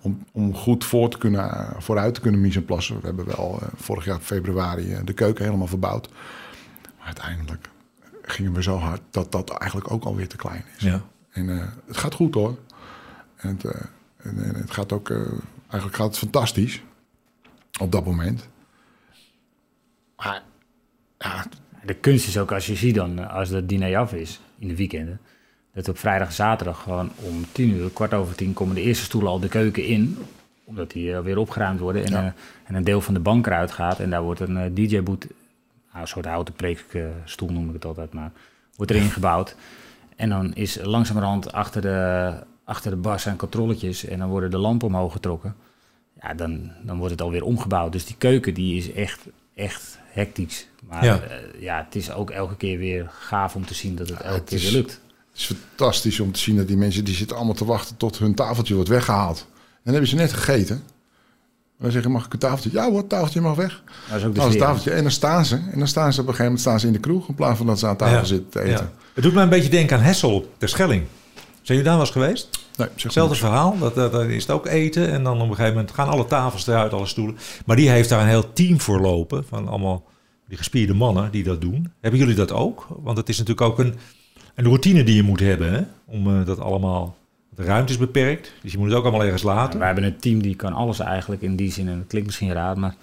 om, 0.01 0.23
om 0.31 0.53
goed 0.55 0.85
voor 0.85 1.09
te 1.09 1.17
kunnen, 1.17 1.73
vooruit 1.77 2.13
te 2.13 2.21
kunnen 2.21 2.41
mise 2.41 2.57
en 2.57 2.65
place. 2.65 2.93
We 2.99 3.05
hebben 3.05 3.25
wel 3.25 3.59
eh, 3.61 3.67
vorig 3.75 4.05
jaar 4.05 4.19
februari 4.19 4.91
eh, 4.91 4.99
de 5.05 5.13
keuken 5.13 5.45
helemaal 5.45 5.67
verbouwd. 5.67 6.09
Maar 6.97 7.05
uiteindelijk 7.05 7.69
gingen 8.21 8.53
we 8.53 8.63
zo 8.63 8.77
hard 8.77 9.01
dat 9.09 9.31
dat 9.31 9.49
eigenlijk 9.49 9.91
ook 9.91 10.03
alweer 10.03 10.27
te 10.27 10.35
klein 10.35 10.63
is. 10.77 10.83
Ja. 10.83 11.01
En 11.29 11.49
eh, 11.49 11.65
het 11.87 11.97
gaat 11.97 12.13
goed 12.13 12.33
hoor. 12.33 12.57
En 13.35 13.49
het, 13.49 13.89
en, 14.27 14.43
en 14.43 14.55
het 14.55 14.71
gaat 14.71 14.91
ook, 14.91 15.09
eh, 15.09 15.17
eigenlijk 15.61 15.95
gaat 15.95 16.07
het 16.07 16.17
fantastisch 16.17 16.81
op 17.79 17.91
dat 17.91 18.05
moment. 18.05 18.47
Maar 20.17 20.43
ja, 21.17 21.45
De 21.85 21.93
kunst 21.93 22.27
is 22.27 22.37
ook, 22.37 22.51
als 22.51 22.65
je 22.67 22.75
ziet 22.75 22.95
dan, 22.95 23.19
eh, 23.19 23.33
als 23.35 23.49
het 23.49 23.69
diner 23.69 23.97
af 23.97 24.13
is 24.13 24.39
in 24.59 24.67
de 24.67 24.75
weekenden, 24.75 25.19
dat 25.73 25.89
op 25.89 25.97
vrijdag 25.97 26.27
en 26.27 26.33
zaterdag 26.33 26.83
gewoon 26.83 27.11
om 27.15 27.45
tien 27.51 27.69
uur, 27.69 27.89
kwart 27.89 28.13
over 28.13 28.35
tien, 28.35 28.53
komen 28.53 28.75
de 28.75 28.81
eerste 28.81 29.03
stoelen 29.03 29.31
al 29.31 29.39
de 29.39 29.47
keuken 29.47 29.85
in. 29.85 30.17
Omdat 30.63 30.91
die 30.91 31.13
eh, 31.13 31.19
weer 31.21 31.37
opgeruimd 31.37 31.79
worden 31.79 32.05
en, 32.05 32.11
Ja. 32.11 32.33
en 32.63 32.75
een 32.75 32.83
deel 32.83 33.01
van 33.01 33.13
de 33.13 33.19
bank 33.19 33.47
eruit 33.47 33.71
gaat. 33.71 33.99
En 33.99 34.09
daar 34.09 34.21
wordt 34.21 34.39
een 34.39 34.73
DJ-boot, 34.73 35.27
een 35.93 36.07
soort 36.07 36.25
houten 36.25 36.53
preekstoel 36.53 37.49
noem 37.49 37.67
ik 37.67 37.73
het 37.73 37.85
altijd, 37.85 38.13
maar 38.13 38.31
wordt 38.75 38.91
erin 38.91 39.09
gebouwd. 39.19 39.55
En 40.15 40.29
dan 40.29 40.53
is 40.53 40.79
langzamerhand 40.81 41.51
achter 41.51 41.81
de, 41.81 42.33
achter 42.67 42.91
de 42.91 42.97
bar 42.97 43.19
zijn 43.19 43.35
controletjes 43.37 44.05
en 44.05 44.19
dan 44.19 44.29
worden 44.29 44.51
de 44.51 44.57
lampen 44.57 44.87
omhoog 44.87 45.11
getrokken. 45.11 45.55
Ja, 46.21 46.33
dan, 46.33 46.71
dan 46.83 46.97
wordt 46.97 47.11
het 47.11 47.21
alweer 47.21 47.43
omgebouwd. 47.43 47.91
Dus 47.91 48.05
die 48.05 48.15
keuken 48.17 48.53
die 48.53 48.77
is 48.77 48.91
echt, 48.93 49.19
echt 49.55 49.97
hectisch. 50.11 50.67
Maar 50.87 51.05
Ja. 51.05 51.13
ja. 51.13 51.21
ja, 51.59 51.83
het 51.85 51.95
is 51.95 52.11
ook 52.11 52.29
elke 52.29 52.55
keer 52.55 52.77
weer 52.77 53.09
gaaf 53.19 53.55
om 53.55 53.65
te 53.65 53.73
zien 53.73 53.95
dat 53.95 54.09
het 54.09 54.19
elke 54.21 54.33
het 54.35 54.43
keer 54.43 54.57
is- 54.57 54.63
weer 54.63 54.71
lukt. 54.73 54.91
het 55.31 55.39
is 55.39 55.45
fantastisch 55.45 56.19
om 56.19 56.31
te 56.31 56.39
zien 56.39 56.55
dat 56.57 56.67
die 56.67 56.77
mensen 56.77 57.03
die 57.05 57.15
zitten 57.15 57.35
allemaal 57.35 57.53
te 57.55 57.65
wachten 57.65 57.97
tot 57.97 58.17
hun 58.17 58.35
tafeltje 58.35 58.73
wordt 58.73 58.89
weggehaald. 58.89 59.37
En 59.49 59.81
dan 59.83 59.91
hebben 59.93 60.09
ze 60.09 60.15
net 60.15 60.33
gegeten. 60.33 60.75
En 60.75 61.83
dan 61.83 61.91
zeggen, 61.91 62.11
mag 62.11 62.25
ik 62.25 62.33
een 62.33 62.39
tafeltje? 62.39 62.71
Ja 62.71 62.89
hoor, 62.89 62.97
het 62.97 63.09
tafeltje 63.09 63.41
mag 63.41 63.55
weg. 63.55 63.83
Dat 64.09 64.17
is 64.19 64.25
ook 64.25 64.33
de 64.33 64.39
Nou, 64.39 64.55
tafeltje. 64.57 64.91
En 64.91 65.01
dan 65.01 65.11
staan 65.11 65.45
ze. 65.45 65.55
En 65.55 65.77
dan 65.79 65.87
staan 65.87 66.13
ze 66.13 66.21
op 66.21 66.27
een 66.27 66.33
gegeven 66.33 66.43
moment 66.43 66.61
staan 66.61 66.79
ze 66.79 66.87
in 66.87 66.93
de 66.93 66.99
kroeg. 66.99 67.27
In 67.27 67.35
plaats 67.35 67.57
van 67.57 67.65
dat 67.67 67.79
ze 67.79 67.87
aan 67.87 67.97
tafel 67.97 68.17
Ja. 68.17 68.23
zitten 68.23 68.49
te 68.49 68.59
eten. 68.61 68.71
Ja. 68.85 68.91
Het 69.13 69.23
doet 69.23 69.33
mij 69.33 69.43
een 69.43 69.49
beetje 69.49 69.69
denken 69.69 69.97
aan 69.97 70.03
Hessel 70.03 70.53
ter 70.57 70.69
Schelling. 70.69 71.03
Zijn 71.43 71.77
jullie 71.79 71.83
daar 71.83 71.93
wel 71.93 72.01
eens 72.01 72.11
geweest? 72.11 72.56
Nee, 72.77 72.87
Hetzelfde 73.01 73.35
verhaal. 73.35 73.77
Dat, 73.77 73.95
dat, 73.95 74.11
dat 74.11 74.25
is 74.25 74.41
het 74.41 74.51
ook 74.51 74.65
eten. 74.67 75.11
En 75.11 75.23
dan 75.23 75.35
op 75.41 75.49
een 75.49 75.55
gegeven 75.55 75.73
moment 75.73 75.91
gaan 75.93 76.07
alle 76.09 76.25
tafels 76.25 76.67
eruit, 76.67 76.93
alle 76.93 77.05
stoelen. 77.05 77.37
Maar 77.65 77.75
die 77.75 77.89
heeft 77.89 78.09
daar 78.09 78.21
een 78.21 78.27
heel 78.27 78.53
team 78.53 78.79
voor 78.81 78.99
lopen. 78.99 79.45
Van 79.45 79.67
allemaal 79.67 80.03
die 80.47 80.57
gespierde 80.57 80.93
mannen 80.93 81.31
die 81.31 81.43
dat 81.43 81.61
doen. 81.61 81.91
Hebben 82.01 82.19
jullie 82.19 82.35
dat 82.35 82.51
ook? 82.51 82.87
Want 82.89 83.17
het 83.17 83.29
is 83.29 83.37
natuurlijk 83.37 83.67
ook 83.67 83.79
een, 83.79 83.95
een 84.55 84.65
routine 84.65 85.03
die 85.03 85.15
je 85.15 85.23
moet 85.23 85.39
hebben. 85.39 85.73
Hè? 85.73 85.81
Om 86.05 86.39
eh, 86.39 86.45
dat 86.45 86.59
allemaal... 86.59 87.15
De 87.55 87.63
ruimte 87.63 87.91
is 87.91 87.97
beperkt. 87.99 88.51
Dus 88.61 88.71
je 88.71 88.77
moet 88.77 88.87
het 88.87 88.97
ook 88.97 89.03
allemaal 89.03 89.23
ergens 89.23 89.43
laten. 89.43 89.77
Wij 89.77 89.87
hebben 89.87 90.05
een 90.05 90.17
team 90.19 90.41
die 90.41 90.55
kan 90.55 90.73
alles 90.73 90.99
eigenlijk 90.99 91.41
in 91.41 91.55
die 91.55 91.71
zin. 91.71 91.87
En 91.87 91.97
dat 91.97 92.07
klinkt 92.07 92.27
misschien 92.27 92.51
raar, 92.53 92.79
maar 92.79 92.95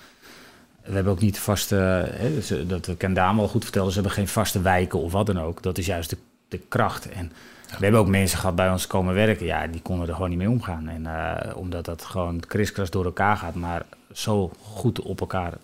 we 0.85 0.93
hebben 0.95 1.13
ook 1.13 1.21
niet 1.21 1.39
vaste... 1.39 1.75
Hè, 2.15 2.41
ze- 2.41 2.67
dat 2.67 2.89
kan 2.99 3.15
Daan 3.15 3.37
wel 3.37 3.49
goed 3.49 3.63
vertellen. 3.63 3.89
Ze 3.89 3.95
hebben 3.95 4.13
geen 4.13 4.29
vaste 4.29 4.61
wijken 4.61 4.99
of 4.99 5.13
wat 5.13 5.27
dan 5.27 5.41
ook. 5.41 5.63
Dat 5.63 5.79
is 5.79 5.87
juist 5.87 6.11
de, 6.11 6.17
de 6.49 6.61
kracht. 6.69 7.09
En 7.09 7.33
we 7.79 7.83
hebben 7.83 8.01
ook 8.01 8.09
mensen 8.09 8.39
gehad 8.39 8.57
bij 8.57 8.71
ons 8.71 8.87
komen 8.87 9.15
werken. 9.15 9.47
Ja, 9.47 9.67
die 9.67 9.83
konden 9.83 10.09
er 10.09 10.15
gewoon 10.15 10.29
niet 10.29 10.39
mee 10.39 10.51
omgaan. 10.51 10.89
En 10.89 11.07
eh, 11.07 11.57
omdat 11.57 11.85
dat 11.85 12.05
gewoon 12.05 12.41
kriskras 12.41 12.91
door 12.91 13.05
elkaar 13.05 13.37
gaat. 13.37 13.55
Maar 13.55 13.87
zo 14.13 14.53
goed 14.61 15.01
op 15.01 15.21
elkaar 15.21 15.55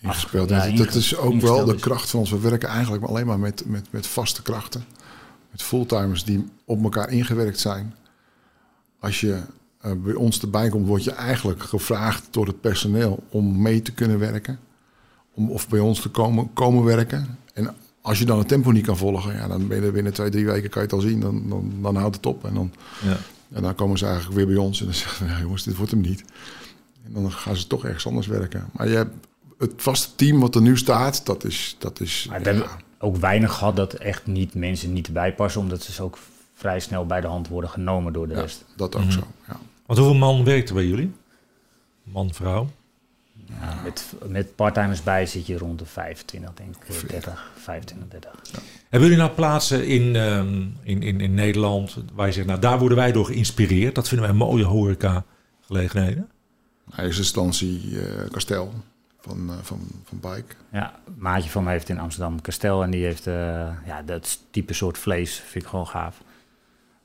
ingespeeld. 0.00 0.48
Ja, 0.48 0.66
dat, 0.66 0.76
dat 0.76 0.94
is 0.94 1.16
ook 1.16 1.40
wel 1.40 1.64
de 1.64 1.74
kracht 1.74 2.10
van 2.10 2.20
ons. 2.20 2.30
We 2.30 2.40
werken 2.40 2.68
eigenlijk 2.68 3.04
alleen 3.04 3.26
maar 3.26 3.38
met, 3.38 3.64
met, 3.66 3.92
met 3.92 4.06
vaste 4.06 4.42
krachten. 4.42 4.84
Met 5.50 5.62
fulltimers 5.62 6.24
die 6.24 6.48
op 6.64 6.82
elkaar 6.82 7.10
ingewerkt 7.10 7.58
zijn. 7.58 7.94
Als 9.00 9.20
je 9.20 9.40
eh, 9.80 9.92
bij 9.92 10.14
ons 10.14 10.40
erbij 10.40 10.68
komt, 10.68 10.86
word 10.86 11.04
je 11.04 11.12
eigenlijk 11.12 11.62
gevraagd 11.62 12.28
door 12.30 12.46
het 12.46 12.60
personeel 12.60 13.22
om 13.30 13.62
mee 13.62 13.82
te 13.82 13.92
kunnen 13.92 14.18
werken. 14.18 14.58
Om 15.34 15.50
of 15.50 15.68
bij 15.68 15.80
ons 15.80 16.00
te 16.00 16.08
komen, 16.08 16.52
komen 16.52 16.84
werken. 16.84 17.38
En 17.54 17.74
als 18.02 18.18
je 18.18 18.24
dan 18.24 18.38
het 18.38 18.48
tempo 18.48 18.70
niet 18.70 18.86
kan 18.86 18.96
volgen, 18.96 19.34
ja, 19.34 19.48
dan 19.48 19.66
ben 19.68 19.84
je 19.84 19.90
binnen 19.90 20.12
twee, 20.12 20.30
drie 20.30 20.46
weken 20.46 20.70
kan 20.70 20.82
je 20.82 20.88
het 20.88 20.96
al 20.96 21.02
zien. 21.02 21.20
Dan, 21.20 21.48
dan, 21.48 21.72
dan 21.82 21.96
houdt 21.96 22.16
het 22.16 22.26
op. 22.26 22.44
En 22.44 22.54
dan, 22.54 22.72
Ja. 23.02 23.16
en 23.52 23.62
dan 23.62 23.74
komen 23.74 23.98
ze 23.98 24.04
eigenlijk 24.06 24.36
weer 24.36 24.46
bij 24.46 24.56
ons 24.56 24.78
en 24.80 24.84
dan 24.86 24.94
zeggen 25.04 25.26
ze, 25.26 25.32
ja, 25.32 25.40
jongens, 25.40 25.62
dit 25.64 25.76
wordt 25.76 25.90
hem 25.90 26.00
niet. 26.00 26.24
En 27.04 27.12
dan 27.12 27.32
gaan 27.32 27.56
ze 27.56 27.66
toch 27.66 27.84
ergens 27.84 28.06
anders 28.06 28.26
werken. 28.26 28.68
Maar 28.72 28.88
je 28.88 28.96
hebt 28.96 29.14
het 29.58 29.72
vaste 29.76 30.14
team 30.14 30.40
wat 30.40 30.54
er 30.54 30.62
nu 30.62 30.76
staat, 30.78 31.26
dat 31.26 31.44
is... 31.44 31.76
Dat 31.78 32.00
is 32.00 32.26
Maar 32.28 32.38
we 32.42 32.44
ja, 32.44 32.50
hebben 32.56 32.70
ook 32.98 33.16
weinig 33.16 33.52
gehad 33.52 33.76
dat 33.76 33.94
echt 33.94 34.26
niet 34.26 34.54
mensen 34.54 34.92
niet 34.92 35.06
erbij 35.06 35.34
passen. 35.34 35.60
Omdat 35.60 35.82
ze 35.82 36.02
ook 36.02 36.18
vrij 36.54 36.80
snel 36.80 37.06
bij 37.06 37.20
de 37.20 37.26
hand 37.26 37.48
worden 37.48 37.70
genomen 37.70 38.12
door 38.12 38.28
de 38.28 38.34
ja, 38.34 38.40
rest. 38.40 38.64
dat 38.76 38.96
ook 38.96 39.02
Mhm. 39.02 39.10
zo. 39.10 39.20
Ja. 39.48 39.56
Want 39.86 39.98
hoeveel 39.98 40.16
man 40.18 40.44
werkt 40.44 40.68
er 40.68 40.74
bij 40.74 40.86
jullie? 40.86 41.12
Man, 42.02 42.34
vrouw? 42.34 42.70
Ja, 43.60 43.80
met, 43.84 44.12
met 44.26 44.54
parttimers 44.54 45.02
bij 45.02 45.26
zit 45.26 45.46
je 45.46 45.58
rond 45.58 45.78
de 45.78 45.86
25, 45.86 46.54
denk 46.54 46.76
ik. 46.76 46.88
eh, 46.88 47.08
30, 47.08 47.50
25, 47.56 48.08
30. 48.08 48.30
Hebben 48.88 49.08
jullie 49.08 49.24
nou 49.24 49.34
plaatsen 49.34 49.86
in, 49.86 50.16
ehm, 50.16 50.62
in, 50.82 51.02
in, 51.02 51.20
in 51.20 51.34
Nederland 51.34 51.96
waar 52.12 52.26
je 52.26 52.32
zegt, 52.32 52.46
nou 52.46 52.60
daar 52.60 52.78
worden 52.78 52.98
wij 52.98 53.12
door 53.12 53.24
geïnspireerd. 53.26 53.94
Dat 53.94 54.08
vinden 54.08 54.26
wij 54.26 54.36
mooie 54.36 54.64
horeca 54.64 55.24
gelegenheden. 55.60 56.28
In 56.96 57.04
eerste 57.04 57.20
instantie 57.20 58.00
eh 58.00 58.30
Kastel 58.30 58.72
van, 59.20 59.50
eh, 59.50 59.56
van, 59.62 59.80
van 60.04 60.20
Bike. 60.20 60.54
Ja, 60.72 60.94
maatje 61.16 61.50
van 61.50 61.64
me 61.64 61.70
heeft 61.70 61.88
in 61.88 61.98
Amsterdam 61.98 62.40
Kastel 62.40 62.82
en 62.82 62.90
die 62.90 63.04
heeft 63.04 63.26
eh, 63.26 63.68
ja, 63.86 64.02
dat 64.02 64.38
type 64.50 64.72
soort 64.72 64.98
vlees 64.98 65.34
vind 65.46 65.64
ik 65.64 65.70
gewoon 65.70 65.86
gaaf. 65.86 66.22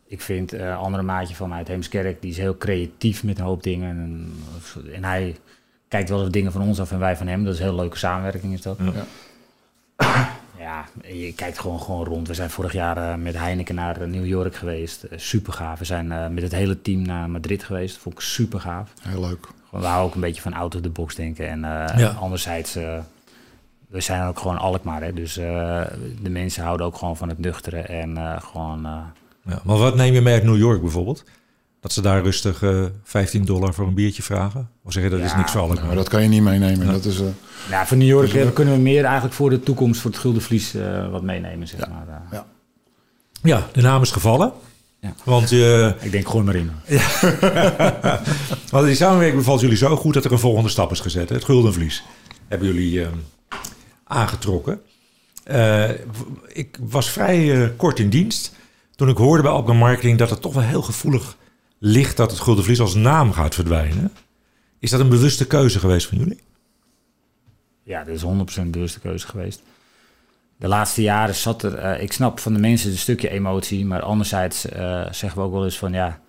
Ik 0.07 0.21
vind 0.21 0.53
eh, 0.53 0.67
een 0.67 0.75
andere 0.75 1.03
maatje 1.03 1.35
van 1.35 1.49
mij 1.49 1.57
uit 1.57 1.67
Heemskerk, 1.67 2.21
die 2.21 2.31
is 2.31 2.37
heel 2.37 2.57
creatief 2.57 3.23
met 3.23 3.37
een 3.39 3.45
hoop 3.45 3.63
dingen. 3.63 3.89
En, 3.89 4.33
en 4.93 5.03
hij 5.03 5.35
kijkt 5.95 6.09
wel 6.09 6.21
eens 6.21 6.31
dingen 6.31 6.51
van 6.51 6.61
ons 6.61 6.79
af 6.79 6.91
en 6.91 6.99
wij 6.99 7.17
van 7.17 7.27
hem. 7.27 7.43
Dat 7.43 7.53
is 7.53 7.59
een 7.59 7.65
heel 7.65 7.75
leuke 7.75 7.97
samenwerking 7.97 8.53
is 8.53 8.61
dat. 8.61 8.77
Ja. 8.93 9.03
Ja. 10.59 10.85
Je 11.07 11.33
kijkt 11.33 11.59
gewoon, 11.59 11.79
gewoon 11.81 12.05
rond. 12.05 12.27
We 12.27 12.33
zijn 12.33 12.49
vorig 12.49 12.73
jaar 12.73 12.97
eh, 12.97 13.15
met 13.15 13.37
Heineken 13.37 13.75
naar 13.75 14.01
eh, 14.01 14.07
New 14.07 14.25
York 14.25 14.55
geweest. 14.55 15.03
Eh, 15.03 15.17
super 15.19 15.53
gaaf. 15.53 15.79
We 15.79 15.85
zijn 15.85 16.11
eh, 16.11 16.27
met 16.27 16.43
het 16.43 16.51
hele 16.51 16.81
team 16.81 17.01
naar 17.01 17.29
Madrid 17.29 17.63
geweest. 17.63 17.97
Vond 17.97 18.15
ik 18.15 18.21
super 18.21 18.59
gaaf. 18.59 18.89
Heel 19.01 19.19
leuk. 19.21 19.47
Gewoon, 19.69 19.81
we 19.81 19.87
houden 19.87 20.05
ook 20.07 20.15
een 20.15 20.21
beetje 20.21 20.41
van 20.41 20.53
out 20.53 20.75
of 20.75 20.81
the 20.81 20.89
box 20.89 21.15
denken. 21.15 21.47
En 21.49 21.63
eh, 21.63 21.97
Ja. 21.99 22.09
anderzijds, 22.09 22.75
eh, 22.75 22.97
we 23.87 24.01
zijn 24.01 24.27
ook 24.27 24.39
gewoon 24.39 24.57
Alkmaar. 24.57 25.03
Hè? 25.03 25.13
Dus 25.13 25.37
eh, 25.37 25.81
de 26.21 26.29
mensen 26.29 26.63
houden 26.63 26.85
ook 26.85 26.95
gewoon 26.97 27.17
van 27.17 27.29
het 27.29 27.39
nuchtere. 27.39 27.79
En 27.79 28.17
eh, 28.17 28.41
gewoon, 28.41 28.85
eh, 28.85 29.01
Ja, 29.45 29.59
maar 29.63 29.77
wat 29.77 29.95
neem 29.95 30.13
je 30.13 30.21
mee 30.21 30.33
uit 30.33 30.43
New 30.43 30.57
York 30.57 30.81
bijvoorbeeld? 30.81 31.23
Dat 31.85 31.93
ze 31.93 32.01
daar 32.01 32.23
rustig 32.23 32.61
eh 32.63 32.83
15 33.03 33.45
dollar 33.45 33.73
voor 33.73 33.87
een 33.87 33.93
biertje 33.93 34.23
vragen? 34.23 34.69
Of 34.83 34.93
zeg 34.93 35.03
je 35.03 35.09
dat 35.09 35.19
is 35.19 35.31
Ja, 35.31 35.37
niks 35.37 35.51
voor 35.51 35.61
alle 35.61 35.75
Maar 35.85 35.95
dat 35.95 36.09
kan 36.09 36.21
je 36.23 36.27
niet 36.29 36.41
meenemen. 36.41 36.87
Dat 36.87 37.05
is, 37.05 37.19
eh, 37.19 37.25
nou, 37.69 37.87
voor 37.87 37.97
New 37.97 38.07
York 38.07 38.31
Dus, 38.31 38.53
kunnen 38.53 38.73
we 38.73 38.79
meer 38.79 39.03
eigenlijk 39.03 39.33
voor 39.35 39.49
de 39.49 39.59
toekomst, 39.59 40.01
voor 40.01 40.11
het 40.11 40.19
Gulden 40.19 40.41
Vlies, 40.41 40.73
eh, 40.73 41.09
wat 41.11 41.21
meenemen. 41.21 41.67
Zeg 41.67 41.79
Ja. 41.79 41.87
maar. 41.87 42.21
Ja. 42.31 42.45
Ja, 43.43 43.67
de 43.71 43.81
naam 43.81 44.01
is 44.01 44.11
gevallen. 44.11 44.51
Ja. 44.99 45.13
Want, 45.23 45.51
eh, 45.51 45.87
Ik 45.87 46.11
denk, 46.11 46.27
gooi 46.29 46.43
maar 46.43 46.55
in. 46.55 46.71
want 48.71 48.85
die 48.85 48.95
samenwerking 48.95 49.37
bevalt 49.39 49.61
jullie 49.61 49.77
zo 49.77 49.95
goed 49.95 50.13
dat 50.13 50.25
er 50.25 50.31
een 50.31 50.39
volgende 50.39 50.69
stap 50.69 50.91
is 50.91 50.99
gezet. 50.99 51.29
hè? 51.29 51.35
Het 51.35 51.43
Guldenvlies 51.45 52.03
hebben 52.47 52.67
jullie 52.67 53.01
eh, 53.01 53.07
aangetrokken. 54.03 54.81
Eh, 55.43 55.89
ik 56.47 56.77
was 56.81 57.09
vrij 57.09 57.71
kort 57.77 57.99
in 57.99 58.09
dienst 58.09 58.51
toen 58.95 59.09
ik 59.09 59.17
hoorde 59.17 59.43
bij 59.43 59.51
Alkmaar 59.51 59.75
Marketing 59.75 60.17
dat 60.17 60.29
het 60.29 60.41
toch 60.41 60.53
wel 60.53 60.63
heel 60.63 60.81
gevoelig 60.81 61.37
ligt 61.77 62.17
dat 62.17 62.31
het 62.31 62.39
Guldenvlies 62.39 62.79
als 62.79 62.93
naam 62.93 63.31
gaat 63.31 63.55
verdwijnen. 63.55 64.11
Is 64.79 64.89
dat 64.89 64.99
een 64.99 65.09
bewuste 65.09 65.47
keuze 65.47 65.79
geweest 65.79 66.07
van 66.07 66.17
jullie? 66.17 66.39
Ja, 67.83 68.03
dat 68.03 68.15
is 68.15 68.23
100% 68.63 68.69
bewuste 68.69 68.99
keuze 68.99 69.27
geweest. 69.27 69.61
De 70.57 70.67
laatste 70.67 71.01
jaren 71.01 71.35
zat 71.35 71.63
er, 71.63 71.75
eh, 71.75 72.01
ik 72.01 72.11
snap 72.11 72.39
van 72.39 72.53
de 72.53 72.59
mensen 72.59 72.91
een 72.91 72.97
stukje 72.97 73.29
emotie, 73.29 73.85
maar 73.85 74.01
anderzijds 74.01 74.65
eh, 74.65 75.05
zeggen 75.11 75.39
we 75.39 75.45
ook 75.45 75.51
wel 75.51 75.63
eens 75.63 75.77
van 75.77 75.93
ja, 75.93 76.19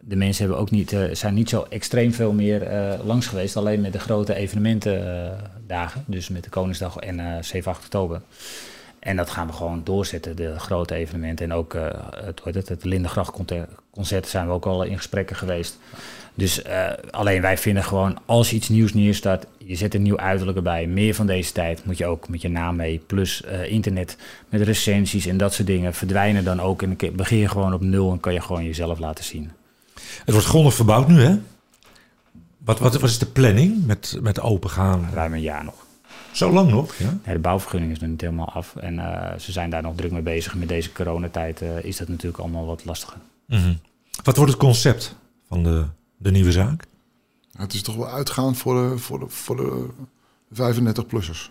de 0.00 0.16
mensen 0.16 0.42
hebben 0.44 0.60
ook 0.62 0.70
niet, 0.70 0.92
eh, 0.92 1.02
zijn 1.12 1.34
niet 1.34 1.48
zo 1.48 1.66
extreem 1.68 2.12
veel 2.12 2.32
meer 2.32 2.68
langs 3.04 3.26
geweest, 3.26 3.56
alleen 3.56 3.80
met 3.80 3.92
de 3.92 3.98
grote 3.98 4.34
evenementendagen, 4.34 6.04
dus 6.06 6.28
met 6.28 6.44
de 6.44 6.50
Koningsdag 6.50 6.96
en 6.96 7.20
eh 7.20 7.42
7, 7.42 7.70
8 7.70 7.84
oktober. 7.84 8.20
En 9.04 9.16
dat 9.16 9.30
gaan 9.30 9.46
we 9.46 9.52
gewoon 9.52 9.80
doorzetten, 9.84 10.36
de 10.36 10.58
grote 10.58 10.94
evenementen. 10.94 11.44
En 11.44 11.56
ook 11.56 11.74
eh, 11.74 11.86
het, 12.24 12.40
het, 12.44 12.68
het 12.68 12.84
Lindengracht 12.84 13.32
concert 13.90 14.28
zijn 14.28 14.46
we 14.46 14.52
ook 14.52 14.66
al 14.66 14.82
in 14.82 14.96
gesprekken 14.96 15.36
geweest. 15.36 15.78
Dus 16.34 16.62
eh, 16.62 16.90
alleen 17.10 17.40
wij 17.40 17.58
vinden 17.58 17.84
gewoon, 17.84 18.18
als 18.26 18.50
je 18.50 18.56
iets 18.56 18.68
nieuws 18.68 18.94
neerstart, 18.94 19.46
je 19.58 19.74
zet 19.74 19.94
een 19.94 20.02
nieuw 20.02 20.18
uiterlijk 20.18 20.56
erbij, 20.56 20.86
meer 20.86 21.14
van 21.14 21.26
deze 21.26 21.52
tijd, 21.52 21.84
moet 21.84 21.98
je 21.98 22.06
ook 22.06 22.28
met 22.28 22.42
je 22.42 22.48
naam 22.48 22.76
mee. 22.76 23.02
Plus 23.06 23.42
eh, 23.42 23.70
internet 23.72 24.16
met 24.48 24.60
recensies 24.60 25.26
en 25.26 25.36
dat 25.36 25.54
soort 25.54 25.66
dingen 25.66 25.94
verdwijnen 25.94 26.44
dan 26.44 26.60
ook. 26.60 26.82
En 26.82 26.96
dan 26.96 27.16
begin 27.16 27.38
je 27.38 27.48
gewoon 27.48 27.74
op 27.74 27.80
nul 27.80 28.12
en 28.12 28.20
kan 28.20 28.32
je 28.32 28.40
gewoon 28.40 28.64
jezelf 28.64 28.98
laten 28.98 29.24
zien. 29.24 29.50
Het 30.24 30.34
wordt 30.34 30.46
grondig 30.46 30.74
verbouwd 30.74 31.08
nu, 31.08 31.20
hè? 31.20 31.38
Wat, 32.58 32.78
wat, 32.78 32.94
wat 32.94 33.10
is 33.10 33.18
de 33.18 33.26
planning 33.26 33.86
met, 33.86 34.18
met 34.20 34.40
open 34.40 34.70
gaan? 34.70 35.08
Ruim 35.12 35.32
een 35.32 35.40
jaar 35.40 35.64
nog. 35.64 35.83
Zo 36.34 36.52
lang 36.52 36.70
nog? 36.70 36.94
Ja? 36.94 37.18
Ja, 37.24 37.32
de 37.32 37.38
bouwvergunning 37.38 37.92
is 37.92 37.98
nog 37.98 38.10
niet 38.10 38.20
helemaal 38.20 38.52
af. 38.52 38.76
En 38.76 38.98
eh, 38.98 39.38
ze 39.38 39.52
zijn 39.52 39.70
daar 39.70 39.82
nog 39.82 39.94
druk 39.96 40.10
mee 40.10 40.22
bezig. 40.22 40.54
Met 40.54 40.68
deze 40.68 40.92
coronatijd 40.92 41.62
uh, 41.62 41.84
is 41.84 41.96
dat 41.96 42.08
natuurlijk 42.08 42.42
allemaal 42.42 42.66
wat 42.66 42.84
lastiger. 42.84 43.16
Mm 43.46 43.78
Wat 44.22 44.36
wordt 44.36 44.50
het 44.52 44.60
concept 44.60 45.16
van 45.48 45.62
de, 45.62 45.86
de 46.16 46.30
nieuwe 46.30 46.52
zaak? 46.52 46.84
Het 47.56 47.74
is 47.74 47.82
toch 47.82 47.96
wel 47.96 48.08
uitgaan 48.08 48.54
voor 48.54 48.90
de, 48.90 48.98
voor 48.98 49.18
de, 49.18 49.28
voor 49.28 49.56
de 49.56 49.88
35-plussers. 50.54 51.50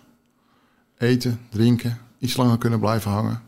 Eten, 0.98 1.40
drinken, 1.50 1.98
iets 2.18 2.36
langer 2.36 2.58
kunnen 2.58 2.80
blijven 2.80 3.10
hangen. 3.10 3.42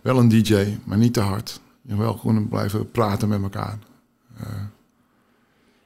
Wel 0.00 0.18
een 0.18 0.28
DJ, 0.28 0.78
maar 0.84 0.98
niet 0.98 1.12
te 1.12 1.20
hard. 1.20 1.60
Je 1.82 1.96
wel 1.96 2.14
kunnen 2.14 2.48
blijven 2.48 2.90
praten 2.90 3.28
met 3.28 3.42
elkaar. 3.42 3.78
Uh, 4.40 4.46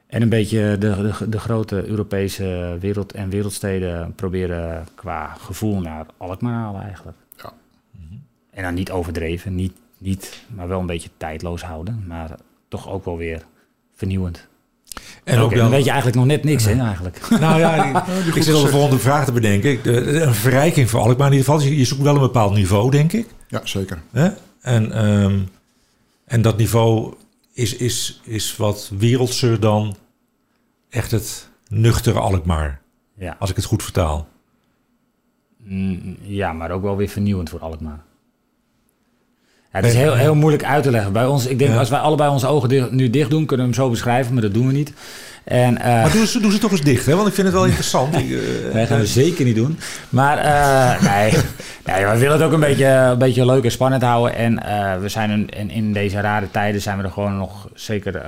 en 0.09 0.21
een 0.21 0.29
beetje 0.29 0.77
de, 0.79 1.13
de, 1.19 1.29
de, 1.29 1.39
grote 1.39 1.87
Europese 1.87 2.77
wereld- 2.79 3.11
en 3.11 3.29
wereldsteden 3.29 4.13
proberen 4.15 4.87
qua 4.95 5.35
gevoel 5.39 5.79
naar 5.79 6.05
Alkmaar 6.17 6.53
halen 6.53 6.81
eigenlijk. 6.81 7.17
Ja. 7.35 7.53
En 8.51 8.63
dan 8.63 8.73
niet 8.73 8.91
overdreven, 8.91 9.55
niet, 9.55 9.73
niet, 9.97 10.43
maar 10.47 10.67
wel 10.67 10.79
een 10.79 10.85
beetje 10.85 11.09
tijdloos 11.17 11.61
houden. 11.61 12.03
Maar 12.07 12.29
toch 12.67 12.89
ook 12.89 13.05
wel 13.05 13.17
weer 13.17 13.41
vernieuwend. 13.95 14.47
En 15.23 15.39
ook 15.39 15.55
dan 15.55 15.69
weet 15.69 15.83
je 15.83 15.89
eigenlijk 15.89 16.17
nog 16.19 16.27
net 16.27 16.43
niks, 16.43 16.65
hè, 16.65 16.79
eigenlijk. 16.83 17.29
Nou 17.39 17.59
ja, 17.59 17.85
ik, 18.25 18.35
ik 18.35 18.43
zit 18.43 18.53
al 18.53 18.63
de 18.63 18.67
volgende 18.67 18.99
vraag 18.99 19.25
te 19.25 19.31
bedenken. 19.31 19.79
De, 19.83 20.21
een 20.21 20.33
verrijking 20.33 20.89
voor 20.89 20.99
Alkmaar 20.99 21.31
in 21.31 21.37
ieder 21.37 21.53
geval. 21.53 21.69
Je 21.69 21.85
zoekt 21.85 22.01
wel 22.01 22.15
een 22.15 22.21
bepaald 22.21 22.53
niveau, 22.53 22.91
denk 22.91 23.13
ik. 23.13 23.27
Ja, 23.47 23.61
zeker. 23.63 24.01
En, 24.61 25.05
um, 25.05 25.49
en 26.25 26.41
dat 26.41 26.57
niveau 26.57 27.13
is, 27.59 27.75
is, 27.75 28.21
is 28.23 28.57
wat 28.57 28.91
wereldser 28.97 29.59
dan 29.59 29.95
echt 30.89 31.11
het 31.11 31.49
nuchtere 31.67 32.19
Alkmaar. 32.19 32.81
Ja. 33.17 33.35
Als 33.39 33.49
ik 33.49 33.55
het 33.55 33.65
goed 33.65 33.83
vertaal. 33.83 34.27
Mm, 35.57 36.17
ja, 36.21 36.53
maar 36.53 36.71
ook 36.71 36.81
wel 36.81 36.97
weer 36.97 37.07
vernieuwend 37.09 37.49
voor 37.49 37.59
Alkmaar. 37.59 38.03
Ja, 39.71 39.79
het 39.79 39.85
is 39.85 39.95
heel, 39.95 40.15
heel 40.15 40.35
moeilijk 40.35 40.63
uit 40.63 40.83
te 40.83 40.91
leggen. 40.91 41.13
Bij 41.13 41.25
ons, 41.25 41.45
ik 41.45 41.59
denk, 41.59 41.77
als 41.77 41.89
wij 41.89 41.99
allebei 41.99 42.29
onze 42.29 42.47
ogen 42.47 42.69
dicht, 42.69 42.91
nu 42.91 43.09
dicht 43.09 43.29
doen, 43.29 43.45
kunnen 43.45 43.65
we 43.65 43.71
hem 43.71 43.81
zo 43.81 43.89
beschrijven, 43.89 44.33
maar 44.33 44.41
dat 44.41 44.53
doen 44.53 44.67
we 44.67 44.73
niet. 44.73 44.93
En, 45.43 45.73
uh, 45.73 45.83
maar 45.83 46.11
doe 46.11 46.27
ze, 46.27 46.39
doe 46.39 46.51
ze 46.51 46.57
toch 46.57 46.71
eens 46.71 46.81
dicht, 46.81 47.05
hè? 47.05 47.15
want 47.15 47.27
ik 47.27 47.33
vind 47.33 47.47
het 47.47 47.55
wel 47.55 47.65
interessant. 47.71 48.15
uh, 48.15 48.41
Wij 48.73 48.87
gaan 48.87 48.99
we 48.99 49.05
zeker 49.05 49.45
niet 49.45 49.55
doen. 49.55 49.79
Maar 50.09 50.37
uh, 50.37 51.01
nee, 51.11 51.31
nee, 51.85 52.05
we 52.05 52.17
willen 52.17 52.37
het 52.37 52.41
ook 52.41 52.51
een 52.51 52.59
beetje, 52.59 52.85
een 52.85 53.17
beetje 53.17 53.45
leuk 53.45 53.63
en 53.63 53.71
spannend 53.71 54.03
houden. 54.03 54.35
En 54.35 54.55
we 55.01 55.09
zijn 55.09 55.29
een, 55.29 55.49
in, 55.49 55.69
in 55.69 55.93
deze 55.93 56.19
rare 56.19 56.51
tijden 56.51 56.81
zijn 56.81 56.97
we 56.97 57.03
er 57.03 57.11
gewoon 57.11 57.37
nog 57.37 57.69
zeker 57.73 58.21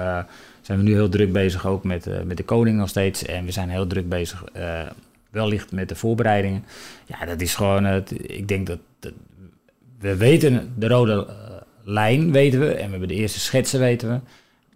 zijn 0.61 0.77
we 0.77 0.83
nu 0.83 0.93
heel 0.93 1.09
druk 1.09 1.31
bezig 1.31 1.67
ook 1.67 1.83
met, 1.83 2.07
met 2.25 2.37
de 2.37 2.43
koning 2.43 2.77
nog 2.77 2.89
steeds. 2.89 3.25
En 3.25 3.45
we 3.45 3.51
zijn 3.51 3.69
heel 3.69 3.87
druk 3.87 4.09
bezig, 4.09 4.43
wellicht 5.29 5.71
met 5.71 5.89
de 5.89 5.95
voorbereidingen. 5.95 6.63
Ja, 7.05 7.25
dat 7.25 7.41
is 7.41 7.55
gewoon, 7.55 8.03
ik 8.21 8.47
denk 8.47 8.67
dat, 8.67 8.79
dat, 8.99 9.11
we 10.01 10.15
weten 10.15 10.73
de 10.77 10.87
rode 10.87 11.27
uh, 11.29 11.33
lijn, 11.83 12.31
weten 12.31 12.59
we. 12.59 12.65
En 12.65 12.85
we 12.85 12.89
hebben 12.91 13.07
de 13.07 13.13
eerste 13.13 13.39
schetsen, 13.39 13.79
weten 13.79 14.09
we. 14.09 14.19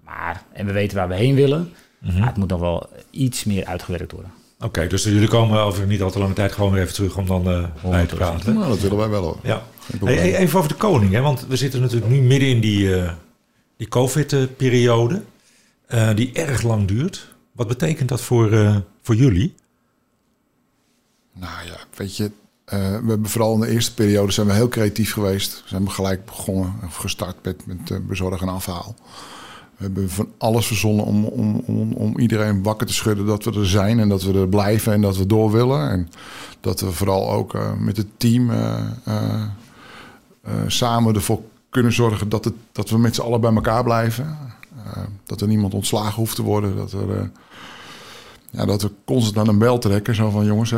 Maar, 0.04 0.44
en 0.54 0.66
we 0.66 0.72
weten 0.72 0.98
waar 0.98 1.08
we 1.08 1.16
heen 1.16 1.36
willen. 1.36 1.60
Mm 1.60 2.10
-hmm. 2.10 2.20
Maar 2.20 2.28
het 2.28 2.38
moet 2.38 2.50
nog 2.50 2.60
wel 2.60 2.90
iets 3.10 3.44
meer 3.44 3.66
uitgewerkt 3.66 4.12
worden. 4.12 4.32
Oké, 4.56 4.66
okay, 4.66 4.88
dus 4.88 5.04
jullie 5.04 5.28
komen 5.28 5.60
over 5.60 5.86
niet 5.88 6.02
al 6.02 6.12
te 6.12 6.20
lange 6.20 6.34
tijd 6.34 6.52
gewoon 6.52 6.72
weer 6.72 6.82
even 6.82 6.94
terug 6.94 7.18
om 7.18 7.26
dan 7.26 7.50
uh, 7.50 7.66
bij 7.92 8.06
te 8.06 8.16
praten. 8.16 8.54
Nou, 8.54 8.68
dat 8.68 8.80
willen 8.80 8.98
wij 8.98 9.10
wel 9.10 9.24
hoor. 9.24 9.38
Ja. 9.44 9.64
Hey, 10.04 10.36
even 10.36 10.58
over 10.58 10.72
de 10.72 10.78
koning, 10.78 11.12
hè? 11.12 11.22
want 11.22 11.48
we 11.48 11.56
zitten 11.56 11.82
natuurlijk 11.82 12.12
nu 12.12 12.22
midden 12.22 12.50
in 12.50 12.60
die, 12.60 12.88
uh, 12.88 13.12
die 13.78 13.88
COVID-periode. 13.88 15.22
Uh, 15.94 16.16
die 16.16 16.34
erg 16.34 16.62
lang 16.62 16.88
duurt. 16.88 17.34
Wat 17.52 17.68
betekent 17.68 18.10
dat 18.10 18.22
voor, 18.22 18.52
uh, 18.52 18.78
voor 19.02 19.16
jullie? 19.16 19.56
Nou 21.34 21.66
ja, 21.66 21.78
weet 21.96 22.18
je, 22.18 22.32
we 22.66 23.06
hebben 23.08 23.30
vooral 23.30 23.54
in 23.54 23.60
de 23.60 23.70
eerste 23.70 23.94
periode 23.94 24.32
zijn 24.32 24.48
we 24.48 24.54
heel 24.54 24.68
creatief 24.68 25.14
geweest. 25.14 25.62
We 25.64 25.70
zijn 25.70 25.92
gelijk 25.92 26.26
begonnen, 26.26 26.74
of 26.86 26.96
gestart 26.96 27.36
met, 27.44 27.66
met 27.66 28.08
bezorg 28.08 28.42
en 28.42 28.50
afhaal. 28.50 28.96
We 29.78 29.84
hebben 29.84 30.10
van 30.10 30.28
alles 30.38 30.68
verzonnen 30.68 31.06
om, 31.06 31.26
om, 31.26 31.64
om, 31.66 31.94
om 31.94 32.18
iedereen 32.18 32.64
wakker 32.64 32.88
te 32.88 32.94
schudden 32.94 33.26
dat 33.26 33.44
we 33.44 33.52
er 33.52 33.68
zijn 33.68 34.00
en 34.00 34.10
dat 34.10 34.24
we 34.24 34.40
er 34.40 34.48
blijven 34.48 34.94
en 34.94 35.02
dat 35.02 35.18
we 35.18 35.26
door 35.26 35.52
willen. 35.52 35.90
En 35.90 36.10
dat 36.60 36.80
we 36.80 36.92
vooral 36.92 37.32
ook 37.32 37.58
met 37.80 37.98
het 37.98 38.08
team 38.18 38.52
samen 40.68 41.16
ervoor 41.16 41.42
kunnen 41.70 41.94
zorgen 41.94 42.30
dat, 42.30 42.46
het, 42.46 42.54
dat 42.72 42.90
we 42.90 42.98
met 42.98 43.16
z'n 43.16 43.22
allen 43.22 43.42
bij 43.42 43.54
elkaar 43.54 43.84
blijven. 43.84 44.38
Dat 45.24 45.42
er 45.42 45.48
niemand 45.48 45.74
ontslagen 45.74 46.14
hoeft 46.14 46.36
te 46.36 46.44
worden. 46.44 46.76
Dat, 46.76 46.92
er, 46.92 47.32
ja, 48.50 48.66
dat 48.66 48.82
we 48.82 48.92
constant 49.06 49.38
aan 49.38 49.48
een 49.48 49.60
bel 49.60 49.78
trekken. 49.78 50.16
Zo 50.16 50.30
van 50.30 50.46
jongens, 50.46 50.74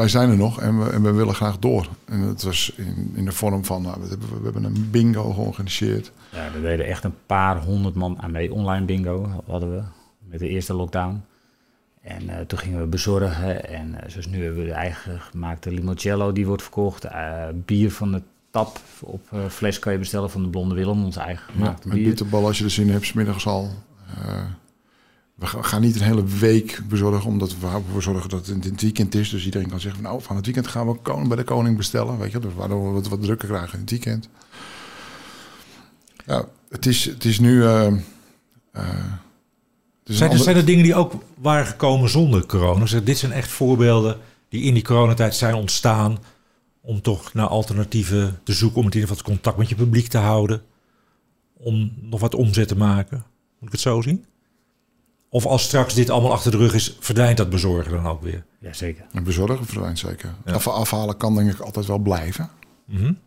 wij 0.00 0.08
zijn 0.08 0.30
er 0.30 0.36
nog 0.36 0.60
en 0.60 0.78
we, 0.78 0.90
en 0.90 1.02
we 1.02 1.12
willen 1.12 1.34
graag 1.34 1.58
door. 1.58 1.88
En 2.04 2.26
dat 2.26 2.42
was 2.42 2.72
in, 2.76 3.12
in 3.14 3.24
de 3.24 3.32
vorm 3.32 3.64
van, 3.64 3.82
nou, 3.82 4.00
we, 4.00 4.08
hebben, 4.08 4.28
we 4.28 4.44
hebben 4.44 4.64
een 4.64 4.90
bingo 4.90 5.32
georganiseerd. 5.32 6.12
Ja, 6.32 6.44
er 6.54 6.62
deden 6.62 6.86
echt 6.86 7.04
een 7.04 7.14
paar 7.26 7.62
honderd 7.62 7.94
man 7.94 8.18
aan 8.20 8.30
mee. 8.30 8.52
Online 8.52 8.84
bingo 8.84 9.42
hadden 9.46 9.70
we 9.70 9.82
met 10.28 10.38
de 10.38 10.48
eerste 10.48 10.74
lockdown. 10.74 11.22
En 12.02 12.46
toen 12.46 12.58
gingen 12.58 12.80
we 12.80 12.86
bezorgen. 12.86 13.68
En 13.68 13.96
zoals 14.06 14.26
nu 14.26 14.44
hebben 14.44 14.60
we 14.60 14.68
de 14.68 14.74
eigen 14.74 15.20
gemaakte 15.20 15.70
limoncello 15.70 16.32
die 16.32 16.46
wordt 16.46 16.62
verkocht. 16.62 17.06
bier 17.64 17.92
van 17.92 18.12
het 18.12 18.22
tap 18.50 18.80
op 19.00 19.20
fles 19.48 19.78
kan 19.78 19.92
je 19.92 19.98
bestellen 19.98 20.30
van 20.30 20.42
de 20.42 20.48
Blonde 20.48 20.74
Willem, 20.74 21.04
ons 21.04 21.16
eigen 21.16 21.52
gemaakt 21.52 21.84
ja, 21.84 21.90
met 21.94 22.02
bitterbal 22.02 22.46
als 22.46 22.58
je 22.58 22.64
er 22.64 22.70
zin 22.70 22.90
hebt, 22.90 23.06
smiddags 23.06 23.46
al. 23.46 23.70
We 25.40 25.46
gaan 25.46 25.80
niet 25.80 25.96
een 25.96 26.02
hele 26.02 26.24
week 26.24 26.80
bezorgen, 26.88 27.30
omdat 27.30 27.54
we 27.92 28.00
zorgen 28.00 28.28
dat 28.28 28.46
het 28.46 28.64
in 28.64 28.72
het 28.72 28.82
weekend 28.82 29.14
is. 29.14 29.30
Dus 29.30 29.44
iedereen 29.44 29.68
kan 29.68 29.80
zeggen, 29.80 30.02
van, 30.02 30.10
nou, 30.10 30.22
van 30.22 30.36
het 30.36 30.44
weekend 30.44 30.66
gaan 30.66 30.86
we 30.86 30.94
koning, 30.94 31.28
bij 31.28 31.36
de 31.36 31.44
koning 31.44 31.76
bestellen. 31.76 32.18
Weet 32.18 32.32
je, 32.32 32.38
dus 32.38 32.54
waardoor 32.54 32.86
we 32.86 32.90
wat, 32.90 33.08
wat 33.08 33.22
drukker 33.22 33.48
krijgen 33.48 33.72
in 33.72 33.80
het 33.80 33.90
weekend. 33.90 34.28
Ja, 36.26 36.44
het 36.68 36.86
is, 36.86 37.04
het 37.04 37.24
is 37.24 37.38
nu... 37.38 37.54
Uh, 37.54 37.92
zijn, 40.04 40.30
er, 40.30 40.38
zijn 40.38 40.56
er 40.56 40.64
dingen 40.64 40.84
die 40.84 40.94
ook 40.94 41.12
waren 41.34 41.66
gekomen 41.66 42.08
zonder 42.08 42.46
corona? 42.46 42.80
Dus 42.80 43.04
dit 43.04 43.18
zijn 43.18 43.32
echt 43.32 43.50
voorbeelden 43.50 44.18
die 44.48 44.62
in 44.62 44.74
die 44.74 44.82
coronatijd 44.82 45.34
zijn 45.34 45.54
ontstaan 45.54 46.18
om 46.80 47.02
toch 47.02 47.34
naar 47.34 47.46
alternatieven 47.46 48.40
te 48.42 48.52
zoeken, 48.52 48.78
om 48.78 48.86
in 48.86 48.92
ieder 48.92 49.08
geval 49.08 49.24
contact 49.24 49.56
met 49.56 49.68
je 49.68 49.74
publiek 49.74 50.06
te 50.06 50.18
houden, 50.18 50.62
om 51.56 51.92
nog 52.00 52.20
wat 52.20 52.34
omzet 52.34 52.68
te 52.68 52.76
maken. 52.76 53.24
Moet 53.58 53.68
ik 53.68 53.72
het 53.72 53.80
zo 53.80 54.00
zien? 54.00 54.24
Of 55.32 55.46
als 55.46 55.62
straks 55.62 55.94
dit 55.94 56.10
allemaal 56.10 56.32
achter 56.32 56.50
de 56.50 56.56
rug 56.56 56.74
is, 56.74 56.96
verdwijnt 57.00 57.36
dat 57.36 57.50
bezorgen 57.50 57.92
dan 57.92 58.06
ook 58.06 58.22
weer? 58.22 58.44
Jazeker. 58.58 59.04
En 59.12 59.24
bezorgen 59.24 59.66
verdwijnt 59.66 59.98
zeker. 59.98 60.34
Ja. 60.44 60.52
Af, 60.52 60.68
afhalen 60.68 61.16
kan 61.16 61.34
denk 61.34 61.52
ik 61.52 61.60
altijd 61.60 61.86
wel 61.86 61.98
blijven. 61.98 62.50
Mm 62.84 62.96
-hmm. 62.96 63.18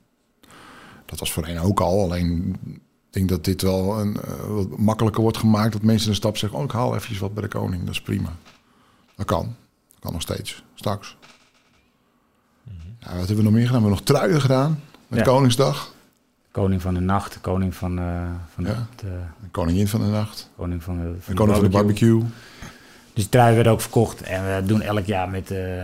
Dat 1.05 1.19
was 1.19 1.31
voorheen 1.31 1.59
ook 1.59 1.79
al, 1.79 2.01
alleen 2.01 2.55
ik 2.65 2.79
denk 3.09 3.29
dat 3.29 3.43
dit 3.43 3.61
wel 3.61 3.99
een, 3.99 4.17
uh, 4.25 4.45
wat 4.47 4.77
makkelijker 4.77 5.21
wordt 5.21 5.37
gemaakt. 5.37 5.73
Dat 5.73 5.81
mensen 5.81 6.09
een 6.09 6.15
stap 6.15 6.37
zeggen, 6.37 6.59
oh 6.59 6.65
ik 6.65 6.71
haal 6.71 6.95
eventjes 6.95 7.19
wat 7.19 7.33
bij 7.33 7.43
de 7.43 7.49
koning, 7.49 7.83
dat 7.83 7.93
is 7.93 8.01
prima. 8.01 8.37
Dat 9.15 9.25
kan, 9.25 9.55
dat 9.91 9.99
kan 9.99 10.11
nog 10.11 10.21
steeds, 10.21 10.63
straks. 10.75 11.17
Ja, 12.99 13.09
wat 13.09 13.27
hebben 13.27 13.35
we 13.35 13.43
nog 13.43 13.51
meer 13.51 13.65
gedaan? 13.65 13.81
We 13.81 13.87
hebben 13.87 13.89
nog 13.89 14.01
truien 14.01 14.41
gedaan. 14.41 14.81
Met 15.07 15.19
Ja. 15.19 15.25
Koningsdag. 15.25 15.92
Koning 16.53 16.81
van 16.81 16.93
de 16.93 16.99
nacht, 16.99 17.41
koning 17.41 17.75
van, 17.75 17.99
eh, 17.99 18.05
van 18.53 18.63
Ja. 18.63 18.73
de, 18.95 19.05
de 19.41 19.47
Koningin 19.51 19.87
van 19.87 20.01
de 20.01 20.07
nacht. 20.07 20.49
koning 20.55 20.83
van 20.83 20.97
de, 20.97 21.03
van 21.19 21.29
En 21.29 21.35
koning 21.35 21.55
van 21.55 21.65
de 21.65 21.71
barbecue. 21.71 22.21
Dus 23.13 23.23
de 23.23 23.29
trui 23.29 23.55
werd 23.55 23.67
ook 23.67 23.81
verkocht. 23.81 24.21
En 24.21 24.43
we 24.55 24.63
doen 24.65 24.81
elk 24.81 25.05
jaar 25.05 25.29
met... 25.29 25.51
eh, 25.51 25.81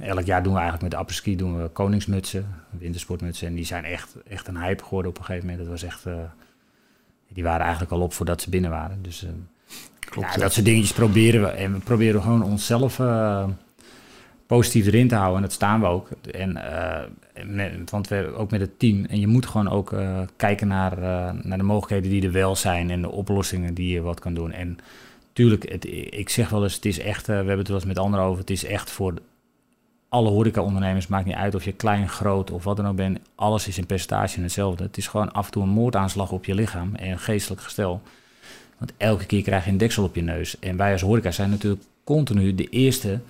elk 0.00 0.24
jaar 0.24 0.42
doen 0.42 0.52
we 0.52 0.58
eigenlijk 0.58 0.82
met 0.82 0.90
de 0.90 0.96
apres-ski 0.96 1.36
doen 1.36 1.62
we 1.62 1.68
koningsmutsen, 1.68 2.46
wintersportmutsen. 2.70 3.46
En 3.48 3.54
die 3.54 3.64
zijn 3.64 3.84
echt, 3.84 4.14
echt 4.28 4.48
een 4.48 4.56
hype 4.62 4.84
geworden 4.84 5.10
op 5.10 5.18
een 5.18 5.24
gegeven 5.24 5.48
moment. 5.48 5.64
Dat 5.64 5.72
was 5.80 5.82
echt... 5.90 6.06
eh, 6.06 6.14
die 7.28 7.42
waren 7.42 7.60
eigenlijk 7.62 7.92
al 7.92 8.00
op 8.00 8.12
voordat 8.12 8.42
ze 8.42 8.50
binnen 8.50 8.70
waren. 8.70 8.98
Dus 9.02 9.24
eh, 9.24 9.30
Klopt. 9.98 10.34
ja, 10.34 10.40
dat 10.40 10.52
soort 10.52 10.64
dingetjes 10.66 10.92
proberen 10.92 11.40
we. 11.42 11.46
En 11.48 11.72
we 11.72 11.78
proberen 11.78 12.22
gewoon 12.22 12.42
onszelf 12.42 12.98
eh, 13.00 13.44
positief 14.46 14.86
erin 14.86 15.08
te 15.08 15.14
houden. 15.14 15.36
En 15.36 15.42
dat 15.42 15.52
staan 15.52 15.80
we 15.80 15.86
ook. 15.86 16.08
En, 16.32 16.56
eh, 16.56 17.02
want 17.90 18.08
we 18.08 18.34
ook 18.36 18.50
met 18.50 18.60
het 18.60 18.78
team. 18.78 19.04
En 19.04 19.20
je 19.20 19.26
moet 19.26 19.46
gewoon 19.46 19.68
ook 19.68 19.92
eh, 19.92 20.20
kijken 20.36 20.68
naar, 20.68 20.92
eh, 20.92 21.34
naar 21.42 21.58
de 21.58 21.64
mogelijkheden 21.64 22.10
die 22.10 22.22
er 22.22 22.32
wel 22.32 22.56
zijn. 22.56 22.90
En 22.90 23.02
de 23.02 23.10
oplossingen 23.10 23.74
die 23.74 23.92
je 23.92 24.00
wat 24.00 24.20
kan 24.20 24.34
doen. 24.34 24.52
En 24.52 24.78
tuurlijk, 25.32 25.68
het, 25.72 25.84
ik 26.10 26.28
zeg 26.28 26.48
wel 26.48 26.62
eens, 26.62 26.74
het 26.74 26.84
is 26.84 26.98
echt... 26.98 27.20
eh, 27.20 27.26
we 27.26 27.32
hebben 27.34 27.58
het 27.58 27.68
wel 27.68 27.76
eens 27.76 27.86
met 27.86 27.98
anderen 27.98 28.24
over. 28.24 28.40
Het 28.40 28.50
is 28.50 28.64
echt 28.64 28.90
voor 28.90 29.14
alle 30.08 30.28
horeca-ondernemers. 30.30 31.06
Maakt 31.06 31.26
niet 31.26 31.34
uit 31.34 31.54
of 31.54 31.64
je 31.64 31.72
klein, 31.72 32.08
groot 32.08 32.50
of 32.50 32.64
wat 32.64 32.76
dan 32.76 32.88
ook 32.88 32.96
bent. 32.96 33.18
Alles 33.34 33.68
is 33.68 33.78
in 33.78 33.86
percentage 33.86 34.40
hetzelfde. 34.40 34.84
Het 34.84 34.96
is 34.96 35.06
gewoon 35.06 35.32
af 35.32 35.46
en 35.46 35.52
toe 35.52 35.62
een 35.62 35.68
moordaanslag 35.68 36.32
op 36.32 36.44
je 36.44 36.54
lichaam. 36.54 36.94
En 36.94 37.18
geestelijk 37.18 37.62
gestel. 37.62 38.02
Want 38.78 38.92
elke 38.96 39.26
keer 39.26 39.42
krijg 39.42 39.64
je 39.64 39.70
een 39.70 39.78
deksel 39.78 40.04
op 40.04 40.14
je 40.14 40.22
neus. 40.22 40.58
En 40.58 40.76
wij 40.76 40.92
als 40.92 41.02
horeca 41.02 41.30
zijn 41.30 41.50
natuurlijk 41.50 41.82
continu 42.04 42.54
de 42.54 42.68
eerste 42.68 43.20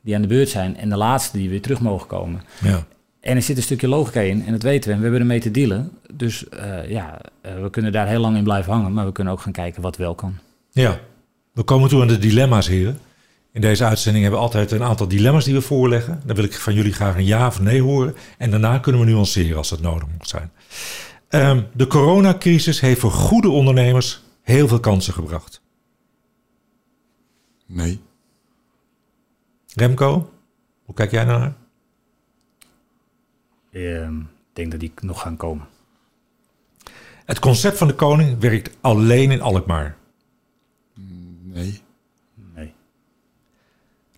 die 0.00 0.14
aan 0.14 0.22
de 0.22 0.28
beurt 0.28 0.48
zijn 0.48 0.76
en 0.76 0.88
de 0.88 0.96
laatste 0.96 1.36
die 1.38 1.48
weer 1.48 1.60
terug 1.60 1.80
mogen 1.80 2.06
komen. 2.06 2.42
Ja. 2.62 2.86
En 3.22 3.36
er 3.36 3.42
zit 3.42 3.56
een 3.56 3.62
stukje 3.62 3.88
logica 3.88 4.20
in 4.20 4.44
en 4.46 4.52
dat 4.52 4.62
weten 4.62 4.88
we 4.88 4.94
en 4.94 4.96
we 4.96 5.02
hebben 5.02 5.20
ermee 5.20 5.40
te 5.40 5.50
dealen. 5.50 5.90
Dus 6.12 6.44
uh, 6.54 6.90
ja, 6.90 7.20
uh, 7.46 7.62
we 7.62 7.70
kunnen 7.70 7.92
daar 7.92 8.08
heel 8.08 8.20
lang 8.20 8.36
in 8.36 8.42
blijven 8.42 8.72
hangen, 8.72 8.92
maar 8.92 9.06
we 9.06 9.12
kunnen 9.12 9.32
ook 9.32 9.40
gaan 9.40 9.52
kijken 9.52 9.82
wat 9.82 9.96
wel 9.96 10.14
kan. 10.14 10.34
Ja, 10.70 11.00
we 11.52 11.62
komen 11.62 11.88
toe 11.88 12.00
aan 12.00 12.08
de 12.08 12.18
dilemma's, 12.18 12.68
heren. 12.68 12.98
In 13.52 13.60
deze 13.60 13.84
uitzending 13.84 14.24
hebben 14.24 14.40
we 14.40 14.46
altijd 14.46 14.70
een 14.70 14.82
aantal 14.82 15.08
dilemma's 15.08 15.44
die 15.44 15.54
we 15.54 15.60
voorleggen. 15.60 16.22
Dan 16.24 16.36
wil 16.36 16.44
ik 16.44 16.54
van 16.54 16.74
jullie 16.74 16.92
graag 16.92 17.16
een 17.16 17.24
ja 17.24 17.46
of 17.46 17.60
nee 17.60 17.82
horen. 17.82 18.14
En 18.38 18.50
daarna 18.50 18.78
kunnen 18.78 19.00
we 19.00 19.06
nuanceren 19.06 19.56
als 19.56 19.68
dat 19.68 19.80
nodig 19.80 20.08
moet 20.18 20.28
zijn. 20.28 20.50
Um, 21.28 21.66
de 21.72 21.86
coronacrisis 21.86 22.80
heeft 22.80 23.00
voor 23.00 23.10
goede 23.10 23.48
ondernemers 23.48 24.22
heel 24.42 24.68
veel 24.68 24.80
kansen 24.80 25.12
gebracht. 25.12 25.60
Nee. 27.66 28.00
Remco, 29.74 30.30
hoe 30.84 30.94
kijk 30.94 31.10
jij 31.10 31.24
naar? 31.24 31.54
Ehm, 33.72 34.20
ik 34.20 34.26
denk 34.52 34.70
dat 34.70 34.80
die 34.80 34.92
nog 35.00 35.20
gaan 35.20 35.36
komen. 35.36 35.66
Het 37.24 37.38
concept 37.38 37.78
van 37.78 37.86
de 37.86 37.94
koning 37.94 38.40
werkt 38.40 38.76
alleen 38.80 39.30
in 39.30 39.40
Alkmaar. 39.40 39.96
Nee. 41.42 41.80
Nee. 42.54 42.72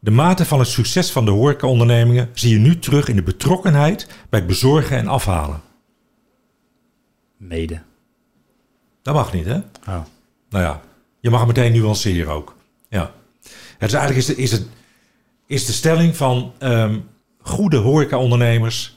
De 0.00 0.10
mate 0.10 0.44
van 0.44 0.58
het 0.58 0.68
succes 0.68 1.12
van 1.12 1.24
de 1.24 1.30
horecaondernemingen 1.30 2.30
zie 2.32 2.52
je 2.52 2.58
nu 2.58 2.78
terug 2.78 3.08
in 3.08 3.16
de 3.16 3.22
betrokkenheid 3.22 4.06
bij 4.28 4.38
het 4.38 4.48
bezorgen 4.48 4.96
en 4.96 5.08
afhalen. 5.08 5.60
Mede. 7.36 7.82
Dat 9.02 9.14
mag 9.14 9.32
niet, 9.32 9.44
hè? 9.44 9.56
Oh. 9.56 10.02
Nou 10.48 10.64
ja, 10.64 10.80
je 11.20 11.30
mag 11.30 11.38
het 11.38 11.48
meteen 11.48 11.72
nuanceren 11.72 12.32
ook. 12.32 12.56
Ja. 12.88 13.12
Het 13.78 13.88
is 13.88 13.94
eigenlijk 13.94 14.16
is 14.16 14.26
de, 14.26 14.42
is 14.42 14.52
het, 14.52 14.66
is 15.46 15.66
de 15.66 15.72
stelling 15.72 16.16
van 16.16 16.52
um, 16.58 17.08
goede 17.40 17.76
horecaondernemers... 17.76 18.93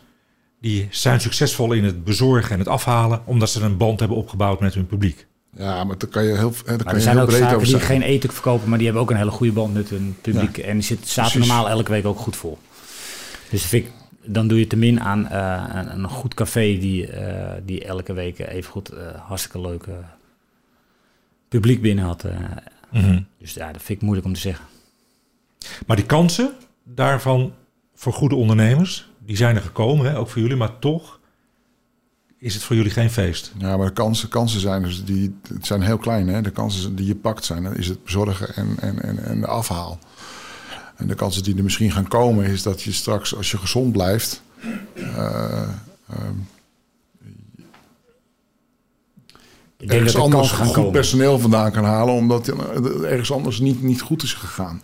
die 0.67 0.87
zijn 0.91 1.21
succesvol 1.21 1.71
in 1.73 1.83
het 1.83 2.03
bezorgen 2.03 2.51
en 2.51 2.59
het 2.59 2.67
afhalen... 2.67 3.21
omdat 3.25 3.49
ze 3.49 3.61
een 3.61 3.77
band 3.77 3.99
hebben 3.99 4.17
opgebouwd 4.17 4.59
met 4.59 4.73
hun 4.73 4.87
publiek. 4.87 5.27
Ja, 5.57 5.83
maar 5.83 5.97
daar 5.97 6.09
kan 6.09 6.23
je 6.23 6.37
heel, 6.37 6.53
daar 6.65 6.77
kan 6.77 6.87
er 6.87 6.95
je 6.95 7.01
zijn 7.01 7.15
heel 7.15 7.23
ook 7.23 7.29
breed 7.29 7.41
zaken 7.41 7.55
over 7.55 7.67
die 7.67 7.79
geen 7.79 8.01
eten 8.01 8.31
verkopen, 8.33 8.69
maar 8.69 8.77
die 8.77 8.87
hebben 8.87 9.03
ook 9.03 9.11
een 9.11 9.17
hele 9.17 9.31
goede 9.31 9.53
band 9.53 9.73
met 9.73 9.89
hun 9.89 10.15
publiek. 10.21 10.57
En 10.57 10.73
die 10.73 10.83
zit, 10.83 11.07
zaten 11.07 11.39
normaal 11.39 11.69
elke 11.69 11.91
week 11.91 12.05
ook 12.05 12.17
goed 12.19 12.35
vol. 12.35 12.57
Dus 13.49 13.61
dat 13.61 13.69
vind 13.69 13.85
ik, 13.85 13.91
dan 14.23 14.47
doe 14.47 14.59
je 14.59 14.67
te 14.67 14.75
min 14.75 14.99
aan 15.01 15.27
eh, 15.27 15.63
een, 15.73 15.93
een 15.93 16.09
goed 16.09 16.33
café 16.33 16.77
die, 16.77 17.07
eh, 17.07 17.61
die 17.65 17.85
elke 17.85 18.13
week 18.13 18.39
even 18.39 18.71
goed 18.71 18.89
eh, 18.89 18.99
hartstikke 19.27 19.61
leuk 19.61 19.83
eh, 19.83 19.93
publiek 21.47 21.81
binnen 21.81 22.05
had. 22.05 22.23
eh. 22.23 22.35
Mhm. 22.91 23.21
Dus 23.39 23.53
ja, 23.53 23.71
dat 23.71 23.81
vind 23.81 23.97
ik 23.97 24.01
moeilijk 24.01 24.27
om 24.27 24.33
te 24.33 24.39
zeggen. 24.39 24.65
Maar 25.87 25.95
die 25.95 26.05
kansen 26.05 26.53
daarvan 26.83 27.53
voor 27.97 28.13
goede 28.13 28.35
ondernemers... 28.35 29.09
die 29.25 29.35
zijn 29.35 29.55
er 29.55 29.61
gekomen, 29.61 30.05
hè? 30.05 30.17
ook 30.17 30.29
voor 30.29 30.41
jullie. 30.41 30.57
Maar 30.57 30.79
toch 30.79 31.19
is 32.37 32.53
het 32.53 32.63
voor 32.63 32.75
jullie 32.75 32.91
geen 32.91 33.09
feest. 33.09 33.51
Ja, 33.57 33.77
maar 33.77 33.87
de 33.87 33.93
kansen, 33.93 34.29
kansen 34.29 34.59
zijn 34.59 34.83
dus 34.83 35.05
die, 35.05 35.39
het 35.53 35.65
zijn 35.65 35.81
heel 35.81 35.97
klein. 35.97 36.27
Hè? 36.27 36.41
De 36.41 36.51
kansen 36.51 36.95
die 36.95 37.05
je 37.07 37.15
pakt 37.15 37.45
zijn, 37.45 37.63
dan 37.63 37.75
is 37.75 37.87
het 37.87 38.03
bezorgen 38.03 38.55
en, 38.55 38.75
en, 38.79 39.01
en, 39.01 39.23
en 39.23 39.39
de 39.39 39.47
afhaal. 39.47 39.99
En 40.95 41.07
de 41.07 41.15
kansen 41.15 41.43
die 41.43 41.55
er 41.55 41.63
misschien 41.63 41.91
gaan 41.91 42.07
komen, 42.07 42.45
is 42.45 42.63
dat 42.63 42.81
je 42.81 42.91
straks, 42.91 43.35
als 43.35 43.51
je 43.51 43.57
gezond 43.57 43.91
blijft, 43.91 44.41
eh, 44.93 45.61
ehm, 46.09 46.35
Ik 49.77 49.87
denk 49.87 49.91
ergens 49.91 50.13
dat 50.13 50.21
er 50.21 50.33
anders 50.33 50.51
goed 50.51 50.73
komen. 50.73 50.91
personeel 50.91 51.39
vandaan 51.39 51.71
kan 51.71 51.83
halen, 51.83 52.13
omdat 52.13 52.47
er 52.47 53.03
ergens 53.03 53.31
anders 53.31 53.59
niet, 53.59 53.81
niet 53.81 54.01
goed 54.01 54.23
is 54.23 54.33
gegaan. 54.33 54.81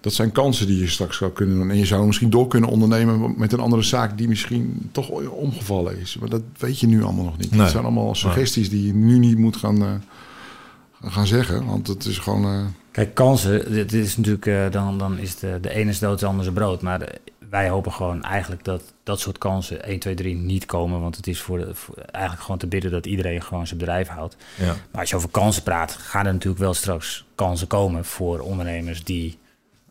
Dat 0.00 0.12
zijn 0.12 0.32
kansen 0.32 0.66
die 0.66 0.78
je 0.78 0.88
straks 0.88 1.16
zou 1.16 1.30
kunnen 1.30 1.56
doen. 1.56 1.70
En 1.70 1.76
je 1.76 1.86
zou 1.86 2.06
misschien 2.06 2.30
door 2.30 2.46
kunnen 2.48 2.70
ondernemen 2.70 3.34
met 3.36 3.52
een 3.52 3.60
andere 3.60 3.82
zaak 3.82 4.18
die 4.18 4.28
misschien 4.28 4.88
toch 4.92 5.08
omgevallen 5.30 5.98
is. 5.98 6.16
Maar 6.20 6.28
dat 6.28 6.42
weet 6.58 6.80
je 6.80 6.86
nu 6.86 7.02
allemaal 7.02 7.24
nog 7.24 7.38
niet. 7.38 7.50
Nee. 7.50 7.60
Dat 7.60 7.70
zijn 7.70 7.84
allemaal 7.84 8.14
suggesties 8.14 8.70
die 8.70 8.86
je 8.86 8.94
nu 8.94 9.18
niet 9.18 9.38
moet 9.38 9.56
gaan, 9.56 9.82
eh, 9.82 11.10
gaan 11.10 11.26
zeggen. 11.26 11.66
Want 11.66 11.86
het 11.86 12.04
is 12.04 12.18
gewoon... 12.18 12.44
eh, 12.44 12.64
Kijk, 12.90 13.14
kansen, 13.14 13.72
dit 13.72 13.92
is 13.92 14.16
natuurlijk, 14.16 14.46
eh, 14.46 14.70
dan, 14.70 14.98
dan 14.98 15.18
is 15.18 15.36
de, 15.36 15.58
de 15.60 15.70
ene 15.74 15.90
is 15.90 15.98
dood, 15.98 16.18
de 16.20 16.26
andere 16.26 16.52
brood. 16.52 16.82
Maar 16.82 17.08
wij 17.50 17.68
hopen 17.68 17.92
gewoon 17.92 18.22
eigenlijk 18.22 18.64
dat 18.64 18.82
dat 19.02 19.20
soort 19.20 19.38
kansen 19.38 19.84
1, 19.84 19.98
2, 19.98 20.14
3 20.14 20.34
niet 20.36 20.66
komen. 20.66 21.00
Want 21.00 21.16
het 21.16 21.26
is 21.26 21.40
voor, 21.40 21.58
de, 21.58 21.74
voor 21.74 21.94
eigenlijk 21.96 22.42
gewoon 22.42 22.58
te 22.60 22.66
bidden 22.66 22.90
dat 22.90 23.06
iedereen 23.06 23.42
gewoon 23.42 23.66
zijn 23.66 23.78
bedrijf 23.78 24.08
houdt. 24.08 24.36
Ja. 24.58 24.66
Maar 24.90 25.00
als 25.00 25.10
je 25.10 25.16
over 25.16 25.28
kansen 25.28 25.62
praat, 25.62 25.92
gaan 25.92 26.26
er 26.26 26.32
natuurlijk 26.32 26.60
wel 26.62 26.74
straks 26.74 27.24
kansen 27.34 27.66
komen 27.66 28.04
voor 28.04 28.38
ondernemers 28.40 29.04
die 29.04 29.38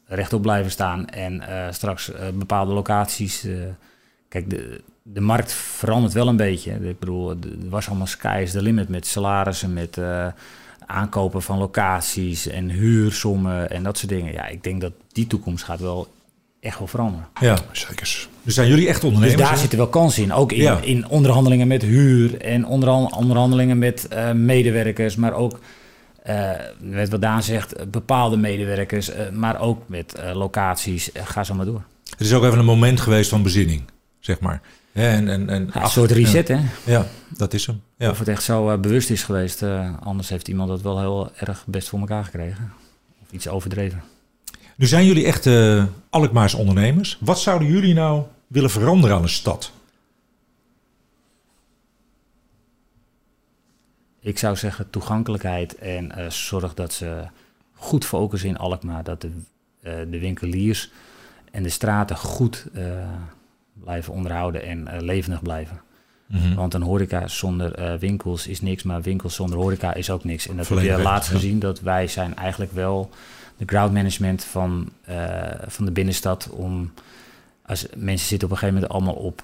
rechtop 0.09 0.41
blijven 0.41 0.71
staan 0.71 1.07
en 1.07 1.41
eh, 1.47 1.71
straks 1.71 2.11
eh, 2.11 2.27
bepaalde 2.33 2.73
locaties. 2.73 3.43
eh, 3.43 3.53
kijk, 4.29 4.49
de, 4.49 4.81
de 5.03 5.21
markt 5.21 5.51
verandert 5.53 6.13
wel 6.13 6.27
een 6.27 6.35
beetje. 6.37 6.71
Ik 6.71 6.99
bedoel, 6.99 7.29
het 7.29 7.45
was 7.69 7.87
allemaal 7.87 8.07
sky 8.07 8.39
is 8.43 8.51
the 8.51 8.61
limit 8.61 8.89
met 8.89 9.07
salarissen, 9.07 9.73
met 9.73 9.97
eh, 9.97 10.27
aankopen 10.85 11.41
van 11.41 11.57
locaties 11.57 12.47
en 12.47 12.69
huursommen 12.69 13.69
en 13.69 13.83
dat 13.83 13.97
soort 13.97 14.11
dingen. 14.11 14.33
Ja, 14.33 14.47
ik 14.47 14.63
denk 14.63 14.81
dat 14.81 14.91
die 15.11 15.27
toekomst 15.27 15.63
gaat 15.63 15.79
wel 15.79 16.07
echt 16.59 16.77
wel 16.77 16.87
veranderen. 16.87 17.27
ja. 17.39 17.57
zeker. 17.71 18.27
Dus 18.43 18.53
zijn 18.53 18.67
jullie 18.67 18.87
echt 18.87 19.03
ondernemers? 19.03 19.35
Dus 19.37 19.45
daar 19.45 19.53
hè? 19.53 19.59
zitten 19.59 19.77
wel 19.77 19.87
kansen 19.87 20.23
in. 20.23 20.33
Ook 20.33 20.51
in, 20.51 20.61
Ja. 20.61 20.79
in 20.81 21.07
onderhandelingen 21.07 21.67
met 21.67 21.81
huur 21.81 22.41
en 22.41 22.65
onderhan- 22.65 23.15
onderhandelingen 23.15 23.77
met 23.77 24.07
eh, 24.07 24.31
medewerkers, 24.31 25.15
maar 25.15 25.33
ook, 25.33 25.59
met 26.79 27.09
wat 27.09 27.21
Daan 27.21 27.43
zegt, 27.43 27.73
eh, 27.73 27.85
bepaalde 27.87 28.37
medewerkers, 28.37 29.09
eh, 29.09 29.29
maar 29.29 29.59
ook 29.61 29.81
met 29.87 30.13
eh, 30.15 30.35
locaties. 30.35 31.11
Eh, 31.11 31.25
ga 31.25 31.43
zo 31.43 31.53
maar 31.53 31.65
door. 31.65 31.83
Het 32.09 32.19
is 32.27 32.33
ook 32.33 32.43
even 32.43 32.59
een 32.59 32.65
moment 32.65 32.99
geweest 33.01 33.29
van 33.29 33.43
bezinning, 33.43 33.81
zeg 34.19 34.39
maar. 34.39 34.61
En, 34.93 35.27
en, 35.29 35.49
en 35.49 35.69
Ja, 35.73 35.83
een 35.83 35.89
soort 35.89 36.11
reset, 36.11 36.47
hè? 36.47 36.59
Ja, 36.85 37.05
dat 37.37 37.53
is 37.53 37.65
hem. 37.65 37.81
Ja. 37.97 38.09
Of 38.09 38.19
het 38.19 38.27
echt 38.27 38.43
zo 38.43 38.69
eh, 38.69 38.79
bewust 38.79 39.09
is 39.09 39.23
geweest. 39.23 39.61
eh, 39.63 39.89
anders 40.03 40.29
heeft 40.29 40.47
iemand 40.47 40.69
dat 40.69 40.81
wel 40.81 40.99
heel 40.99 41.31
erg 41.35 41.63
best 41.67 41.89
voor 41.89 41.99
elkaar 41.99 42.23
gekregen. 42.23 42.71
Of 43.23 43.31
iets 43.31 43.47
overdreven. 43.47 44.03
Nu 44.75 44.85
zijn 44.87 45.05
jullie 45.05 45.25
echt 45.25 45.45
eh 45.45 45.83
Alkmaars 46.09 46.53
ondernemers. 46.53 47.17
Wat 47.19 47.39
zouden 47.39 47.67
jullie 47.67 47.93
nou 47.93 48.23
willen 48.47 48.69
veranderen 48.69 49.15
aan 49.15 49.21
de 49.21 49.27
stad? 49.27 49.71
Ik 54.21 54.37
zou 54.37 54.55
zeggen 54.55 54.89
toegankelijkheid 54.89 55.75
en 55.75 56.11
eh, 56.11 56.29
zorg 56.29 56.73
dat 56.73 56.93
ze 56.93 57.23
goed 57.73 58.05
focussen 58.05 58.49
in 58.49 58.57
Alkmaar. 58.57 59.03
Dat 59.03 59.21
de, 59.21 59.31
eh, 59.81 59.93
de 60.09 60.19
winkeliers 60.19 60.91
en 61.51 61.63
de 61.63 61.69
straten 61.69 62.15
goed 62.15 62.65
eh, 62.73 62.83
blijven 63.73 64.13
onderhouden 64.13 64.63
en 64.63 65.03
levendig 65.03 65.41
blijven. 65.41 65.81
Mhm. 66.25 66.55
Want 66.55 66.73
een 66.73 66.81
horeca 66.81 67.27
zonder 67.27 67.99
winkels 67.99 68.47
is 68.47 68.61
niks, 68.61 68.83
maar 68.83 69.01
winkels 69.01 69.35
zonder 69.35 69.57
horeca 69.57 69.93
is 69.93 70.09
ook 70.09 70.23
niks. 70.23 70.47
En 70.47 70.57
dat 70.57 70.67
Volledig 70.67 70.89
heb 70.89 70.99
je 70.99 71.05
laatst 71.05 71.29
ja. 71.29 71.35
gezien, 71.35 71.59
dat 71.59 71.79
wij 71.79 72.07
zijn 72.07 72.35
eigenlijk 72.35 72.71
wel 72.71 73.09
de 73.57 73.65
crowd 73.65 73.91
management 73.91 74.43
van, 74.43 74.91
van 75.67 75.85
de 75.85 75.91
binnenstad. 75.91 76.49
Om, 76.49 76.93
als 77.65 77.85
mensen 77.95 78.27
zitten 78.27 78.47
op 78.47 78.53
een 78.53 78.59
gegeven 78.59 78.81
moment 78.81 78.93
allemaal 78.93 79.23
op 79.23 79.43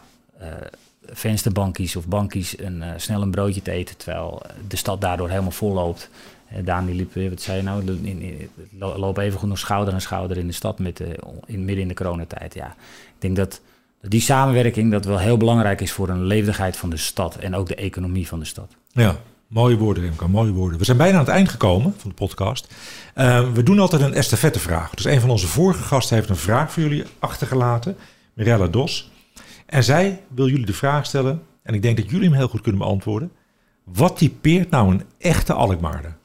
vensterbankies 1.12 1.96
of 1.96 2.08
bankies 2.08 2.60
een, 2.60 2.82
eh, 2.84 2.90
snel 2.98 3.22
een 3.22 3.32
broodje 3.32 3.62
te 3.62 3.72
eten, 3.72 3.98
terwijl 3.98 4.42
de 4.68 4.76
stad 4.76 5.02
daardoor 5.02 5.30
helemaal 5.30 5.52
vol 5.52 5.74
loopt. 5.74 6.10
Eh, 6.50 6.58
Daan 6.66 6.86
die 6.86 6.96
liep, 6.96 7.30
wat 7.30 7.42
zei 7.42 7.58
je 7.58 7.64
nou, 7.64 7.82
in, 7.86 8.06
in, 8.06 8.22
in- 8.22 8.50
lo- 8.80 8.98
lopen 8.98 9.24
even 9.24 9.40
goed 9.40 9.50
nog 9.50 9.58
schouder 9.60 9.94
aan 9.94 10.02
schouder 10.02 10.38
in 10.38 10.48
de 10.48 10.54
stad 10.54 10.80
met, 10.80 11.00
eh, 11.00 11.08
in, 11.46 11.60
midden 11.66 11.82
in 11.84 11.88
de 11.88 11.94
coronatijd. 11.94 12.54
Ja, 12.54 12.68
ik 13.06 13.20
denk 13.20 13.36
dat 13.36 13.62
die 14.02 14.22
samenwerking 14.22 14.92
dat 14.92 15.06
wel 15.06 15.18
heel 15.18 15.38
belangrijk 15.38 15.82
is 15.82 15.92
voor 15.92 16.10
een 16.10 16.24
levendigheid 16.26 16.78
van 16.78 16.90
de 16.90 16.98
stad 16.98 17.36
en 17.36 17.56
ook 17.56 17.68
de 17.68 17.76
economie 17.76 18.28
van 18.28 18.40
de 18.40 18.46
stad. 18.46 18.72
Ja, 18.92 19.16
mooie 19.48 19.78
woorden, 19.78 20.04
Remco, 20.04 20.28
mooie 20.28 20.52
woorden. 20.52 20.80
We 20.80 20.86
zijn 20.86 20.98
bijna 20.98 21.14
aan 21.14 21.26
het 21.26 21.34
eind 21.34 21.50
gekomen 21.50 21.94
van 21.98 22.10
de 22.10 22.16
podcast. 22.16 22.74
Eh, 23.14 23.52
we 23.54 23.64
doen 23.64 23.80
altijd 23.80 24.02
een 24.02 24.14
estafettevraag. 24.14 24.90
Dus 24.90 25.06
een 25.06 25.22
van 25.22 25.30
onze 25.30 25.48
vorige 25.48 25.84
gasten 25.84 26.16
heeft 26.16 26.30
een 26.30 26.36
vraag 26.36 26.72
voor 26.72 26.84
jullie 26.84 27.04
achtergelaten, 27.20 27.98
Mirella 28.34 28.68
Dos. 28.68 29.10
En 29.76 29.84
zij 29.84 30.24
wil 30.28 30.48
jullie 30.48 30.66
de 30.66 30.74
vraag 30.74 31.06
stellen, 31.06 31.44
en 31.64 31.74
ik 31.74 31.82
denk 31.82 31.98
dat 31.98 32.10
jullie 32.10 32.28
hem 32.28 32.38
heel 32.38 32.48
goed 32.48 32.62
kunnen 32.62 32.82
beantwoorden. 32.82 33.32
Wat 33.84 34.18
typeert 34.18 34.70
nou 34.70 34.92
een 34.92 35.04
echte 35.18 35.54
Alkmaarder? 35.54 36.18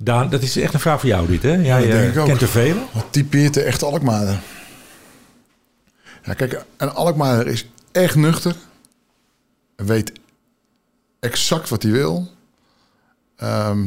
Daan, 0.00 0.30
dat 0.30 0.42
is 0.42 0.56
echt 0.56 0.74
een 0.74 0.80
vraag 0.80 1.00
voor 1.00 1.08
jou 1.08 1.26
dit, 1.26 1.42
hè? 1.42 1.54
Jij 1.54 1.80
dat 1.80 1.90
denk 1.90 2.14
eh, 2.14 2.24
kent 2.24 2.40
er 2.40 2.48
vele. 2.48 2.80
Wat 2.92 3.06
typeert 3.10 3.54
de 3.54 3.62
echte 3.62 3.84
Alkmaarder? 3.84 4.40
Ja, 6.22 6.34
kijk, 6.34 6.64
een 6.76 6.90
Alkmaarder 6.90 7.46
is 7.46 7.68
echt 7.92 8.16
nuchter. 8.16 8.56
Weet 9.76 10.12
exact 11.20 11.68
wat 11.68 11.82
hij 11.82 11.92
wil. 11.92 12.28
Ehm, 13.36 13.86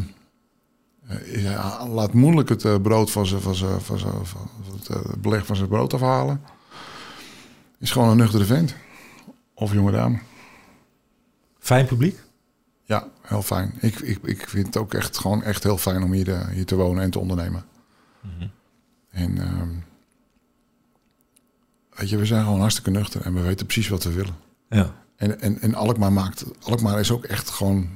eh, 1.08 1.44
ja, 1.44 1.88
laat 1.88 2.14
moeilijk 2.14 2.50
het 2.50 2.66
eh, 2.66 2.82
brood 2.82 3.12
van 3.12 3.26
zijn, 3.26 3.42
van 3.42 3.56
zijn, 3.56 3.82
van 3.82 4.00
zijn, 4.00 4.26
van 4.26 4.50
het 4.88 5.22
beleg 5.22 5.46
van 5.46 5.56
zijn 5.56 5.68
brood 5.68 5.94
afhalen. 5.94 6.56
Is 7.80 7.92
gewoon 7.92 8.10
een 8.10 8.18
nuchtere 8.18 8.46
vent. 8.46 8.76
Of 9.54 9.74
jonge 9.74 9.92
dame. 9.92 10.20
Fijn 11.60 11.86
publiek. 11.86 12.20
Ja, 12.84 13.08
heel 13.22 13.42
fijn. 13.42 13.74
Ik, 13.80 14.00
ik, 14.00 14.20
ik 14.24 14.50
vind 14.50 14.66
het 14.66 14.78
ook 14.78 14.94
echt 14.94 15.18
gewoon 15.18 15.44
echt 15.44 15.64
heel 15.64 15.78
fijn 15.78 16.04
om 16.04 16.12
hier, 16.12 16.34
eh, 16.34 16.48
hier 16.48 16.66
te 16.66 16.76
wonen 16.76 17.04
en 17.04 17.12
te 17.12 17.20
ondernemen. 17.20 17.66
En 19.12 19.38
ehm, 19.38 19.70
weet 21.96 22.10
je, 22.10 22.18
we 22.18 22.26
zijn 22.26 22.44
gewoon 22.44 22.60
hartstikke 22.60 22.92
nuchter 22.92 23.22
en 23.22 23.34
we 23.34 23.42
weten 23.42 23.66
precies 23.66 23.88
wat 23.90 24.04
we 24.04 24.12
willen. 24.14 24.36
Ja. 24.70 24.94
En, 25.16 25.42
en, 25.42 25.62
en 25.62 25.74
Alkmaar 25.76 26.14
maakt, 26.14 26.46
Alkmaar 26.64 27.00
is 27.00 27.12
ook 27.12 27.26
echt 27.26 27.50
gewoon, 27.50 27.90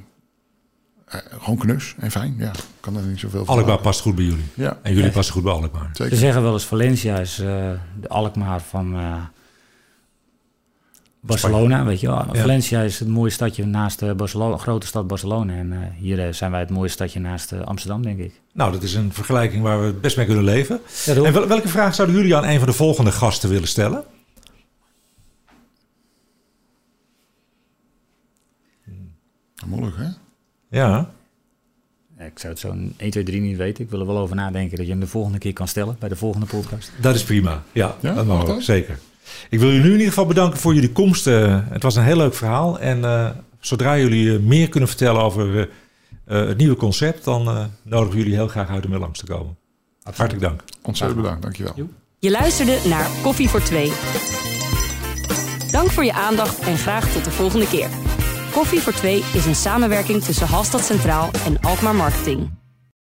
eh, 1.06 1.20
gewoon 1.30 1.58
knus 1.58 1.94
en 1.98 2.10
fijn. 2.10 2.34
Ja, 2.38 2.50
ik 2.50 2.64
kan 2.80 2.96
er 2.96 3.02
niet 3.02 3.18
zoveel 3.18 3.44
van 3.44 3.56
Alkmaar 3.56 3.80
past 3.80 4.00
goed 4.00 4.14
bij 4.14 4.24
jullie. 4.24 4.44
Ja, 4.54 4.78
En 4.82 4.94
jullie 4.94 5.10
passen 5.10 5.34
goed 5.34 5.42
bij 5.42 5.52
Alkmaar. 5.52 5.90
Ze 5.92 6.16
zeggen 6.16 6.42
wel 6.42 6.52
eens 6.52 6.66
Valencia 6.66 7.18
is 7.18 7.38
eh, 7.38 7.70
de 8.00 8.08
Alkmaar 8.08 8.60
van 8.60 8.94
eh, 8.94 9.22
Barcelona, 11.26 11.84
weet 11.84 12.00
je 12.00 12.06
wel. 12.06 12.24
Ja. 12.32 12.40
Valencia 12.40 12.80
is 12.82 12.98
het 12.98 13.08
mooie 13.08 13.30
stadje 13.30 13.64
naast 13.64 13.98
de 13.98 14.14
Barcelona, 14.14 14.56
grote 14.56 14.86
stad 14.86 15.06
Barcelona. 15.06 15.52
En 15.54 15.72
eh, 15.72 15.78
hier 15.96 16.26
eh, 16.26 16.32
zijn 16.32 16.50
wij 16.50 16.60
het 16.60 16.70
mooie 16.70 16.88
stadje 16.88 17.20
naast 17.20 17.52
eh, 17.52 17.60
Amsterdam, 17.60 18.02
denk 18.02 18.18
ik. 18.18 18.40
Nou, 18.52 18.72
dat 18.72 18.82
is 18.82 18.94
een 18.94 19.12
vergelijking 19.12 19.62
waar 19.62 19.84
we 19.86 19.92
best 19.92 20.16
mee 20.16 20.26
kunnen 20.26 20.44
leven. 20.44 20.80
Ja. 21.04 21.14
En 21.14 21.32
wel- 21.32 21.46
welke 21.46 21.68
vraag 21.68 21.94
zouden 21.94 22.16
jullie 22.16 22.36
aan 22.36 22.44
een 22.44 22.58
van 22.58 22.68
de 22.68 22.74
volgende 22.74 23.12
gasten 23.12 23.48
willen 23.48 23.68
stellen? 23.68 24.04
Moeilijk, 29.66 29.96
hè? 29.96 30.08
Ja. 30.78 31.10
Ik 32.18 32.38
zou 32.38 32.52
het 32.52 32.60
zo 32.62 32.68
1, 32.96 33.10
2, 33.10 33.22
3 33.24 33.40
niet 33.40 33.56
weten. 33.56 33.84
Ik 33.84 33.90
wil 33.90 34.00
er 34.00 34.06
wel 34.06 34.18
over 34.18 34.36
nadenken 34.36 34.76
dat 34.76 34.86
je 34.86 34.92
hem 34.92 35.00
de 35.00 35.06
volgende 35.06 35.38
keer 35.38 35.52
kan 35.52 35.68
stellen 35.68 35.96
bij 35.98 36.08
de 36.08 36.16
volgende 36.16 36.46
podcast. 36.46 36.92
Dat 37.00 37.14
is 37.14 37.24
prima. 37.24 37.62
Ja, 37.72 37.96
Ja, 38.00 38.14
dat 38.14 38.26
mag? 38.26 38.62
Zeker. 38.62 38.98
Ik 39.50 39.58
wil 39.58 39.68
jullie 39.68 39.82
nu 39.82 39.86
in 39.86 39.92
ieder 39.92 40.08
geval 40.08 40.26
bedanken 40.26 40.58
voor 40.58 40.74
jullie 40.74 40.92
komst. 40.92 41.26
Eh, 41.26 41.58
het 41.70 41.82
was 41.82 41.96
een 41.96 42.04
heel 42.04 42.16
leuk 42.16 42.34
verhaal. 42.34 42.78
En 42.78 43.04
eh, 43.04 43.30
zodra 43.60 43.98
jullie 43.98 44.34
eh, 44.34 44.40
meer 44.40 44.68
kunnen 44.68 44.88
vertellen 44.88 45.22
over 45.22 45.68
het 46.24 46.56
nieuwe 46.56 46.76
concept, 46.76 47.24
dan 47.24 47.48
eh, 47.48 47.64
nodigen 47.82 48.12
we 48.12 48.18
jullie 48.18 48.34
heel 48.34 48.48
graag 48.48 48.68
uit 48.68 48.86
om 48.86 48.92
er 48.92 48.98
langs 48.98 49.18
te 49.18 49.26
komen. 49.26 49.56
Hartelijk 50.02 50.40
dank. 50.40 50.62
Ontzettend 50.82 51.20
bedankt, 51.20 51.42
dankjewel. 51.42 51.74
Je 52.18 52.30
luisterde 52.30 52.78
naar 52.88 53.06
Koffie 53.22 53.48
voor 53.48 53.62
Twee. 53.62 53.92
Dank 55.70 55.90
voor 55.90 56.04
je 56.04 56.12
aandacht 56.12 56.58
en 56.58 56.76
graag 56.76 57.12
tot 57.12 57.24
de 57.24 57.30
volgende 57.30 57.68
keer. 57.68 57.88
Koffie 58.52 58.80
voor 58.80 58.92
Twee 58.92 59.24
is 59.34 59.46
een 59.46 59.54
samenwerking 59.54 60.22
tussen 60.22 60.46
Halstad 60.46 60.84
Centraal 60.84 61.30
en 61.46 61.60
Alkmaar 61.60 61.94
Marketing. 61.94 62.61